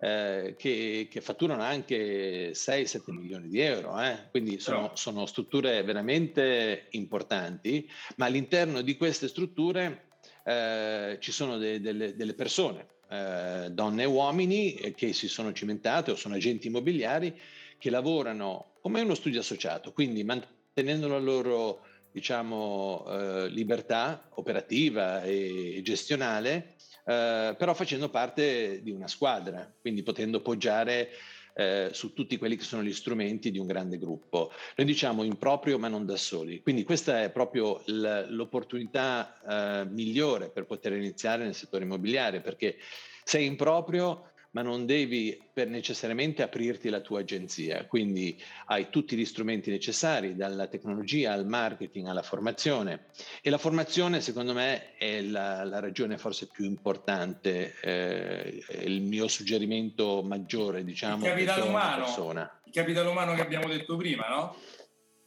eh, 0.00 0.56
che, 0.58 1.06
che, 1.08 1.20
fatturano 1.20 1.62
anche 1.62 2.50
6-7 2.50 3.12
milioni 3.12 3.48
di 3.48 3.60
euro. 3.60 4.00
Eh? 4.00 4.28
Quindi 4.30 4.58
sono, 4.58 4.90
sono, 4.94 5.26
strutture 5.26 5.82
veramente 5.84 6.86
importanti, 6.90 7.88
ma 8.16 8.26
all'interno 8.26 8.80
di 8.80 8.96
queste 8.96 9.28
strutture 9.28 10.07
eh, 10.48 11.18
ci 11.20 11.30
sono 11.30 11.58
de, 11.58 11.78
delle, 11.78 12.16
delle 12.16 12.32
persone 12.32 12.86
eh, 13.10 13.68
donne 13.70 14.02
e 14.04 14.06
uomini 14.06 14.74
eh, 14.76 14.94
che 14.94 15.12
si 15.12 15.28
sono 15.28 15.52
cimentate 15.52 16.10
o 16.10 16.16
sono 16.16 16.36
agenti 16.36 16.68
immobiliari 16.68 17.38
che 17.76 17.90
lavorano 17.90 18.76
come 18.80 19.02
uno 19.02 19.14
studio 19.14 19.40
associato, 19.40 19.92
quindi 19.92 20.24
mantenendo 20.24 21.06
la 21.06 21.18
loro 21.18 21.84
diciamo, 22.10 23.04
eh, 23.08 23.48
libertà 23.48 24.28
operativa 24.36 25.22
e 25.22 25.80
gestionale, 25.84 26.76
eh, 27.04 27.54
però 27.56 27.74
facendo 27.74 28.08
parte 28.08 28.80
di 28.82 28.90
una 28.90 29.06
squadra, 29.06 29.70
quindi 29.78 30.02
potendo 30.02 30.40
poggiare 30.40 31.10
eh, 31.58 31.88
su 31.92 32.12
tutti 32.12 32.36
quelli 32.36 32.54
che 32.54 32.62
sono 32.62 32.84
gli 32.84 32.92
strumenti 32.92 33.50
di 33.50 33.58
un 33.58 33.66
grande 33.66 33.98
gruppo. 33.98 34.52
Noi 34.76 34.86
diciamo 34.86 35.24
in 35.24 35.38
proprio 35.38 35.76
ma 35.76 35.88
non 35.88 36.06
da 36.06 36.16
soli, 36.16 36.62
quindi 36.62 36.84
questa 36.84 37.22
è 37.22 37.30
proprio 37.30 37.82
l'opportunità 37.86 39.80
eh, 39.82 39.84
migliore 39.86 40.50
per 40.50 40.66
poter 40.66 40.92
iniziare 40.92 41.42
nel 41.42 41.56
settore 41.56 41.82
immobiliare 41.82 42.40
perché 42.40 42.76
sei 43.24 43.46
in 43.46 43.56
proprio 43.56 44.27
ma 44.50 44.62
non 44.62 44.86
devi 44.86 45.40
per 45.52 45.68
necessariamente 45.68 46.42
aprirti 46.42 46.88
la 46.88 47.00
tua 47.00 47.20
agenzia, 47.20 47.86
quindi 47.86 48.40
hai 48.66 48.88
tutti 48.90 49.16
gli 49.16 49.24
strumenti 49.24 49.70
necessari, 49.70 50.36
dalla 50.36 50.66
tecnologia 50.66 51.32
al 51.32 51.46
marketing 51.46 52.06
alla 52.06 52.22
formazione 52.22 53.06
e 53.42 53.50
la 53.50 53.58
formazione 53.58 54.20
secondo 54.20 54.54
me 54.54 54.96
è 54.96 55.20
la, 55.20 55.64
la 55.64 55.80
ragione 55.80 56.16
forse 56.16 56.48
più 56.48 56.64
importante, 56.64 57.74
eh, 57.82 58.64
il 58.84 59.02
mio 59.02 59.28
suggerimento 59.28 60.22
maggiore 60.22 60.84
diciamo. 60.84 61.24
Il 61.24 61.30
capitale 61.30 61.62
umano, 61.62 62.06
il 62.06 62.72
capitale 62.72 63.08
umano 63.08 63.34
che 63.34 63.42
abbiamo 63.42 63.68
detto 63.68 63.96
prima, 63.96 64.28
no? 64.28 64.56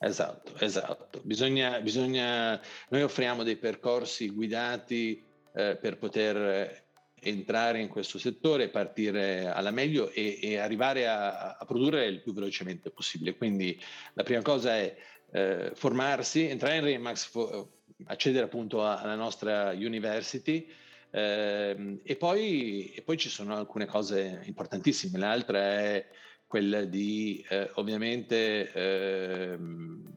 Esatto, 0.03 0.57
esatto. 0.57 1.21
Bisogna, 1.23 1.79
bisogna, 1.79 2.59
noi 2.89 3.03
offriamo 3.03 3.43
dei 3.43 3.55
percorsi 3.55 4.29
guidati 4.29 5.23
eh, 5.53 5.77
per 5.79 5.99
poter 5.99 6.89
entrare 7.23 7.79
in 7.79 7.87
questo 7.87 8.17
settore, 8.17 8.69
partire 8.69 9.45
alla 9.45 9.69
meglio 9.69 10.09
e, 10.09 10.39
e 10.41 10.57
arrivare 10.57 11.07
a, 11.07 11.55
a, 11.57 11.65
produrre 11.65 12.05
il 12.05 12.21
più 12.21 12.33
velocemente 12.33 12.89
possibile. 12.89 13.35
Quindi 13.35 13.79
la 14.13 14.23
prima 14.23 14.41
cosa 14.41 14.75
è 14.75 14.95
eh, 15.31 15.71
formarsi, 15.75 16.47
entrare 16.47 16.77
in 16.77 16.83
Remax, 16.83 17.27
fo- 17.27 17.73
accedere 18.05 18.45
appunto 18.45 18.85
alla 18.85 19.15
nostra 19.15 19.71
university 19.71 20.67
eh, 21.11 21.99
e, 22.03 22.15
poi, 22.15 22.91
e, 22.95 23.01
poi, 23.03 23.17
ci 23.17 23.29
sono 23.29 23.55
alcune 23.55 23.85
cose 23.85 24.41
importantissime. 24.45 25.19
L'altra 25.19 25.59
è 25.59 26.07
quella 26.47 26.83
di 26.85 27.45
eh, 27.49 27.69
ovviamente 27.75 28.71
ehm, 28.71 30.11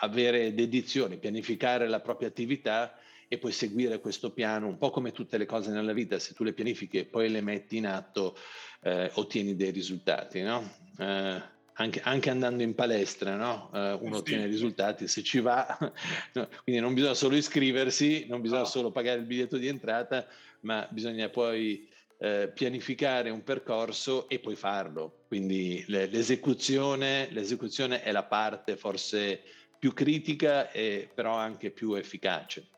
avere 0.00 0.52
dedizione, 0.52 1.16
pianificare 1.16 1.88
la 1.88 2.00
propria 2.00 2.28
attività 2.28 2.98
e 3.28 3.38
poi 3.38 3.52
seguire 3.52 4.00
questo 4.00 4.30
piano, 4.30 4.66
un 4.66 4.78
po' 4.78 4.90
come 4.90 5.12
tutte 5.12 5.38
le 5.38 5.46
cose 5.46 5.70
nella 5.70 5.92
vita, 5.92 6.18
se 6.18 6.34
tu 6.34 6.44
le 6.44 6.52
pianifichi 6.52 6.98
e 6.98 7.04
poi 7.04 7.28
le 7.28 7.40
metti 7.40 7.76
in 7.76 7.86
atto, 7.86 8.36
eh, 8.82 9.10
ottieni 9.14 9.56
dei 9.56 9.70
risultati, 9.70 10.42
no? 10.42 10.70
Eh, 10.98 11.54
anche, 11.78 12.00
anche, 12.02 12.30
andando 12.30 12.62
in 12.62 12.74
palestra, 12.74 13.36
no? 13.36 13.68
uh, 13.70 14.02
uno 14.02 14.14
sì. 14.14 14.20
ottiene 14.20 14.46
risultati 14.46 15.06
se 15.08 15.22
ci 15.22 15.40
va, 15.40 15.66
no, 16.32 16.48
quindi 16.64 16.80
non 16.80 16.94
bisogna 16.94 17.12
solo 17.12 17.36
iscriversi, 17.36 18.26
non 18.28 18.40
bisogna 18.40 18.60
no. 18.60 18.66
solo 18.66 18.90
pagare 18.90 19.18
il 19.18 19.26
biglietto 19.26 19.58
di 19.58 19.66
entrata, 19.66 20.26
ma 20.60 20.86
bisogna 20.90 21.28
poi 21.28 21.86
eh, 22.18 22.50
pianificare 22.54 23.28
un 23.30 23.42
percorso 23.42 24.28
e 24.28 24.38
poi 24.38 24.56
farlo. 24.56 25.24
Quindi 25.28 25.84
l'esecuzione, 25.88 27.28
l'esecuzione 27.30 28.02
è 28.02 28.10
la 28.10 28.24
parte 28.24 28.76
forse 28.76 29.42
più 29.78 29.92
critica 29.92 30.70
e 30.70 31.10
però 31.12 31.34
anche 31.34 31.70
più 31.70 31.94
efficace. 31.94 32.68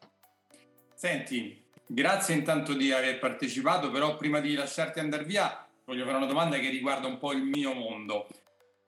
Senti, 0.98 1.62
grazie 1.86 2.34
intanto 2.34 2.72
di 2.72 2.90
aver 2.90 3.20
partecipato, 3.20 3.88
però 3.88 4.16
prima 4.16 4.40
di 4.40 4.54
lasciarti 4.54 4.98
andare 4.98 5.22
via 5.22 5.64
voglio 5.84 6.04
fare 6.04 6.16
una 6.16 6.26
domanda 6.26 6.58
che 6.58 6.70
riguarda 6.70 7.06
un 7.06 7.18
po' 7.18 7.30
il 7.30 7.44
mio 7.44 7.72
mondo. 7.72 8.26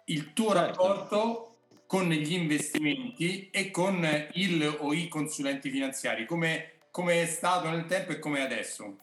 Il 0.07 0.33
tuo 0.33 0.53
certo. 0.53 0.89
rapporto 0.89 1.55
con 1.87 2.09
gli 2.09 2.33
investimenti 2.33 3.49
e 3.53 3.71
con 3.71 4.05
il 4.33 4.79
o 4.81 4.93
i 4.93 5.07
consulenti 5.07 5.71
finanziari, 5.71 6.27
come, 6.27 6.81
come 6.91 7.23
è 7.23 7.27
stato 7.27 7.69
nel 7.71 7.87
tempo 7.87 8.11
e 8.11 8.19
come 8.19 8.41
è 8.41 8.43
adesso? 8.43 8.97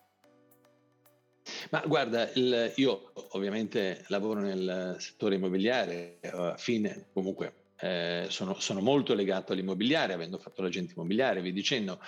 Ma 1.69 1.81
guarda, 1.87 2.29
il, 2.33 2.73
io 2.75 3.13
ovviamente 3.29 4.03
lavoro 4.09 4.41
nel 4.41 4.97
settore 4.99 5.35
immobiliare, 5.35 6.19
a 6.29 6.57
fine 6.57 7.05
comunque 7.13 7.53
eh, 7.79 8.25
sono, 8.27 8.59
sono, 8.59 8.81
molto 8.81 9.13
legato 9.13 9.53
all'immobiliare, 9.53 10.11
avendo 10.11 10.37
fatto 10.37 10.61
l'agente 10.61 10.91
immobiliare, 10.93 11.39
vi 11.39 11.53
dicendo, 11.53 12.01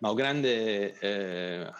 ma, 0.00 0.12
grande, 0.14 0.98
eh, 0.98 1.70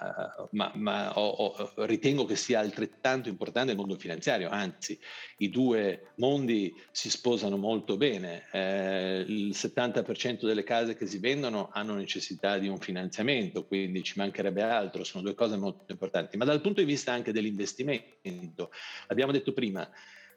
ma, 0.50 0.72
ma 0.74 1.18
ho, 1.18 1.28
ho, 1.28 1.84
ritengo 1.84 2.24
che 2.24 2.36
sia 2.36 2.60
altrettanto 2.60 3.28
importante 3.28 3.72
il 3.72 3.76
mondo 3.76 3.96
finanziario, 3.96 4.48
anzi 4.48 4.98
i 5.38 5.48
due 5.48 6.12
mondi 6.16 6.74
si 6.90 7.10
sposano 7.10 7.56
molto 7.56 7.96
bene, 7.96 8.46
eh, 8.52 9.24
il 9.26 9.50
70% 9.50 10.46
delle 10.46 10.64
case 10.64 10.96
che 10.96 11.06
si 11.06 11.18
vendono 11.18 11.68
hanno 11.72 11.94
necessità 11.94 12.58
di 12.58 12.68
un 12.68 12.78
finanziamento, 12.78 13.66
quindi 13.66 14.02
ci 14.02 14.14
mancherebbe 14.16 14.62
altro, 14.62 15.04
sono 15.04 15.22
due 15.22 15.34
cose 15.34 15.56
molto 15.56 15.92
importanti, 15.92 16.36
ma 16.36 16.44
dal 16.44 16.60
punto 16.60 16.80
di 16.80 16.86
vista 16.86 17.12
anche 17.12 17.32
dell'investimento, 17.32 18.70
abbiamo 19.08 19.32
detto 19.32 19.52
prima, 19.52 19.88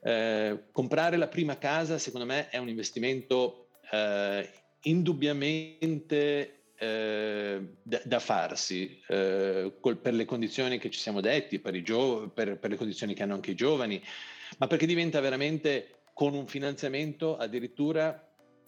eh, 0.02 0.66
comprare 0.72 1.18
la 1.18 1.28
prima 1.28 1.58
casa 1.58 1.98
secondo 1.98 2.26
me 2.26 2.48
è 2.50 2.58
un 2.58 2.70
investimento 2.70 3.68
eh, 3.92 4.50
indubbiamente 4.84 6.59
eh, 6.80 7.60
da, 7.84 8.02
da, 8.06 8.20
farsi 8.20 9.02
eh, 9.08 9.74
col, 9.82 9.98
per 9.98 10.14
le 10.14 10.26
condizioni 10.26 10.78
che 10.78 10.90
ci 10.90 11.00
siamo 11.00 11.20
detti, 11.20 11.60
per, 11.60 11.82
gio- 11.82 12.30
per, 12.34 12.58
per 12.58 12.70
le 12.70 12.78
condizioni 12.78 13.14
che 13.14 13.24
hanno 13.24 13.34
anche 13.34 13.52
i 13.52 13.56
giovani, 13.56 14.02
ma 14.58 14.68
perché 14.68 14.86
diventa 14.86 15.20
veramente 15.20 16.00
con 16.14 16.34
un 16.34 16.48
finanziamento 16.48 17.38
addirittura 17.38 18.24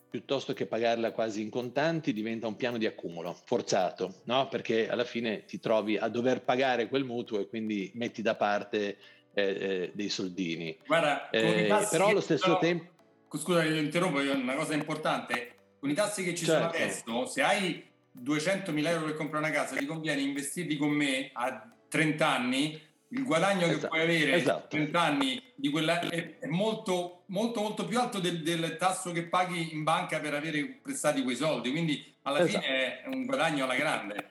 piuttosto 0.10 0.52
che 0.52 0.66
pagarla 0.66 1.14
quasi 1.14 1.42
in 1.42 1.50
contanti, 1.50 2.12
diventa 2.12 2.46
un 2.48 2.58
piano 2.58 2.78
di 2.78 2.86
accumulo 2.86 3.34
forzato, 3.46 4.16
no? 4.26 4.50
perché 4.50 4.90
alla 4.90 5.06
fine 5.06 5.46
ti 5.46 5.58
trovi 5.62 5.96
a 5.96 6.10
dover 6.10 6.42
pagare 6.42 6.90
quel 6.90 7.06
mutuo 7.06 7.40
e 7.40 7.48
quindi 7.48 7.92
metti 7.96 8.22
da 8.22 8.36
parte 8.36 8.98
eh, 9.34 9.44
eh, 9.44 9.92
dei 9.94 10.10
soldini. 10.10 10.78
Guarda, 10.86 11.30
eh, 11.30 11.70
però 11.90 12.10
allo 12.10 12.20
stesso 12.20 12.44
però, 12.44 12.60
tempo... 12.60 12.90
Scusa, 13.38 13.64
io 13.64 13.78
interrompo, 13.78 14.20
una 14.20 14.56
cosa 14.56 14.74
importante. 14.74 15.56
Con 15.80 15.90
i 15.90 15.94
tassi 15.94 16.24
che 16.26 16.36
ci 16.36 16.44
certo. 16.44 16.76
sono 16.76 16.84
adesso, 16.84 17.26
se 17.28 17.42
hai 17.42 17.91
200.000 18.20 18.88
euro 18.88 19.06
per 19.06 19.16
comprare 19.16 19.46
una 19.46 19.54
casa, 19.54 19.76
ti 19.76 19.86
conviene 19.86 20.22
investirli 20.22 20.78
con 20.78 20.90
me 20.90 21.30
a 21.34 21.72
30 21.88 22.28
anni, 22.28 22.80
il 23.10 23.24
guadagno 23.24 23.66
esatto, 23.66 23.80
che 23.80 23.88
puoi 23.88 24.02
avere 24.02 24.34
esatto. 24.34 24.66
a 24.66 24.68
30 24.68 25.02
anni 25.02 25.42
di 25.56 25.70
quella 25.70 26.00
è, 26.00 26.40
è, 26.40 26.48
molto, 26.48 27.24
molto, 27.28 27.62
molto 27.62 27.86
più 27.86 28.00
alto 28.00 28.20
del, 28.20 28.42
del, 28.42 28.78
tasso 28.78 29.12
che 29.12 29.24
paghi 29.24 29.74
in 29.74 29.84
banca 29.84 30.20
per 30.20 30.34
avere 30.34 30.80
prestati 30.82 31.22
quei 31.22 31.36
soldi. 31.36 31.72
Quindi 31.72 32.16
alla 32.24 32.40
esatto. 32.40 32.64
fine 32.64 33.02
è 33.02 33.08
un 33.08 33.26
guadagno 33.26 33.66
alla 33.66 33.76
grande. 33.76 34.28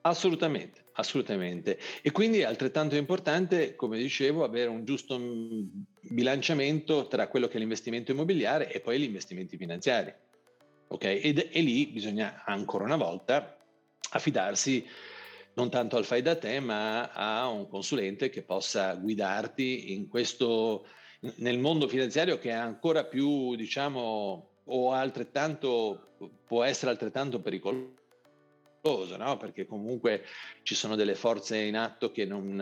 Assolutamente, 0.00 0.86
assolutamente. 0.94 1.78
E 2.02 2.10
quindi 2.10 2.40
è 2.40 2.44
altrettanto 2.44 2.96
importante, 2.96 3.76
come 3.76 3.98
dicevo, 3.98 4.42
avere 4.42 4.68
un 4.68 4.84
giusto 4.84 5.20
bilanciamento 6.00 7.06
tra 7.06 7.28
quello 7.28 7.46
che 7.46 7.54
è 7.54 7.58
l'investimento 7.58 8.10
immobiliare 8.10 8.72
e 8.72 8.80
poi 8.80 8.98
gli 8.98 9.04
investimenti 9.04 9.56
finanziari 9.56 10.12
ok? 10.92 11.04
Ed, 11.04 11.48
e 11.50 11.60
lì 11.60 11.86
bisogna 11.86 12.42
ancora 12.44 12.84
una 12.84 12.96
volta 12.96 13.56
affidarsi 14.10 14.86
non 15.54 15.70
tanto 15.70 15.96
al 15.96 16.04
fai 16.04 16.22
da 16.22 16.36
te, 16.36 16.60
ma 16.60 17.10
a 17.12 17.48
un 17.48 17.68
consulente 17.68 18.30
che 18.30 18.42
possa 18.42 18.94
guidarti 18.94 19.92
in 19.92 20.08
questo, 20.08 20.86
nel 21.36 21.58
mondo 21.58 21.88
finanziario 21.88 22.38
che 22.38 22.50
è 22.50 22.54
ancora 22.54 23.04
più, 23.04 23.54
diciamo, 23.54 24.50
o 24.64 24.92
altrettanto, 24.92 26.14
può 26.46 26.62
essere 26.62 26.90
altrettanto 26.90 27.40
pericoloso, 27.40 27.96
no? 29.18 29.36
Perché 29.36 29.66
comunque 29.66 30.24
ci 30.62 30.74
sono 30.74 30.96
delle 30.96 31.14
forze 31.14 31.58
in 31.58 31.76
atto 31.76 32.10
che 32.10 32.24
non, 32.24 32.54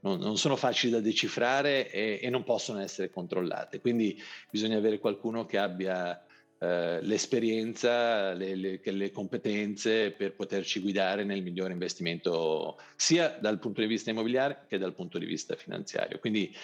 non, 0.00 0.18
non 0.18 0.36
sono 0.36 0.54
facili 0.54 0.92
da 0.92 1.00
decifrare 1.00 1.90
e, 1.90 2.20
e, 2.22 2.30
non 2.30 2.44
possono 2.44 2.80
essere 2.80 3.10
controllate. 3.10 3.80
Quindi 3.80 4.16
bisogna 4.48 4.76
avere 4.76 5.00
qualcuno 5.00 5.44
che 5.44 5.58
abbia 5.58 6.24
eh, 6.62 7.00
l'esperienza, 7.02 8.32
le, 8.34 8.54
le, 8.54 8.80
le, 8.84 9.10
competenze 9.10 10.12
per 10.12 10.36
poterci 10.36 10.78
guidare 10.78 11.24
nel 11.24 11.42
migliore 11.42 11.72
investimento 11.72 12.80
sia 12.94 13.36
dal 13.40 13.58
punto 13.58 13.80
di 13.80 13.88
vista 13.88 14.10
immobiliare 14.10 14.66
che 14.68 14.78
dal 14.78 14.94
punto 14.94 15.18
di 15.18 15.26
vista 15.26 15.56
finanziario. 15.56 16.20
Quindi 16.20 16.54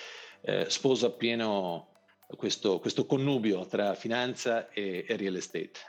eh, 0.43 0.67
sposo 0.69 1.07
appieno 1.07 1.95
questo, 2.37 2.79
questo 2.79 3.07
connubio 3.07 3.67
tra 3.67 3.95
finanza 3.95 4.71
e, 4.71 5.05
e 5.09 5.17
real 5.17 5.35
estate. 5.35 5.81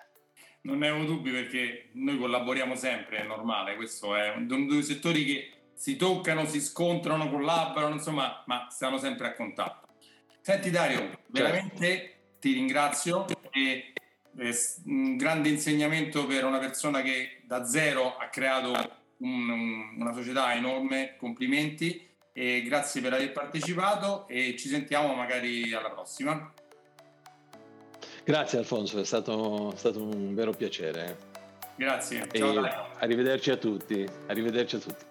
Non 0.62 0.80
ne 0.80 0.90
ho 0.90 1.06
dubbi 1.06 1.30
perché 1.30 1.90
noi 1.92 2.18
collaboriamo 2.18 2.76
sempre, 2.76 3.18
è 3.18 3.28
normale, 3.28 3.76
questo 3.76 4.16
è 4.16 4.34
uno 4.36 4.66
dei 4.66 4.82
settori 4.82 5.24
che 5.24 5.52
si 5.76 5.98
toccano, 5.98 6.46
si 6.46 6.62
scontrano, 6.62 7.30
collaborano, 7.30 7.94
insomma, 7.94 8.44
ma 8.48 8.70
stiamo 8.72 8.98
sempre 8.98 9.28
a 9.28 9.36
contatto. 9.36 9.88
Senti 10.42 10.72
Dario, 10.72 10.98
certo. 10.98 11.20
veramente 11.30 12.14
ti 12.40 12.54
ringrazio 12.54 13.26
e 13.52 13.94
un 14.86 15.18
grande 15.18 15.50
insegnamento 15.50 16.26
per 16.26 16.46
una 16.46 16.60
persona 16.60 17.02
che 17.02 17.42
da 17.46 17.66
zero 17.66 18.18
ha 18.18 18.28
creato 18.30 18.72
un, 19.18 19.50
un, 19.50 19.96
una 19.98 20.14
società 20.14 20.54
enorme, 20.54 21.16
complimenti 21.18 22.08
e 22.32 22.62
grazie 22.64 23.02
per 23.02 23.14
aver 23.14 23.32
partecipato 23.32 24.28
e 24.28 24.56
ci 24.58 24.70
sentiamo 24.70 25.14
magari 25.14 25.74
alla 25.74 25.90
prossima. 25.90 26.54
Grazie 28.24 28.60
Alfonso, 28.60 29.00
è 29.00 29.06
stato, 29.06 29.74
è 29.74 29.78
stato 29.78 30.04
un 30.04 30.34
vero 30.36 30.52
piacere. 30.52 31.18
Grazie. 31.76 32.28
Ciao, 32.32 32.92
arrivederci 32.98 33.52
a 33.52 33.58
tutti. 33.58 34.06
Arrivederci 34.28 34.76
a 34.76 34.80
tutti. 34.80 35.09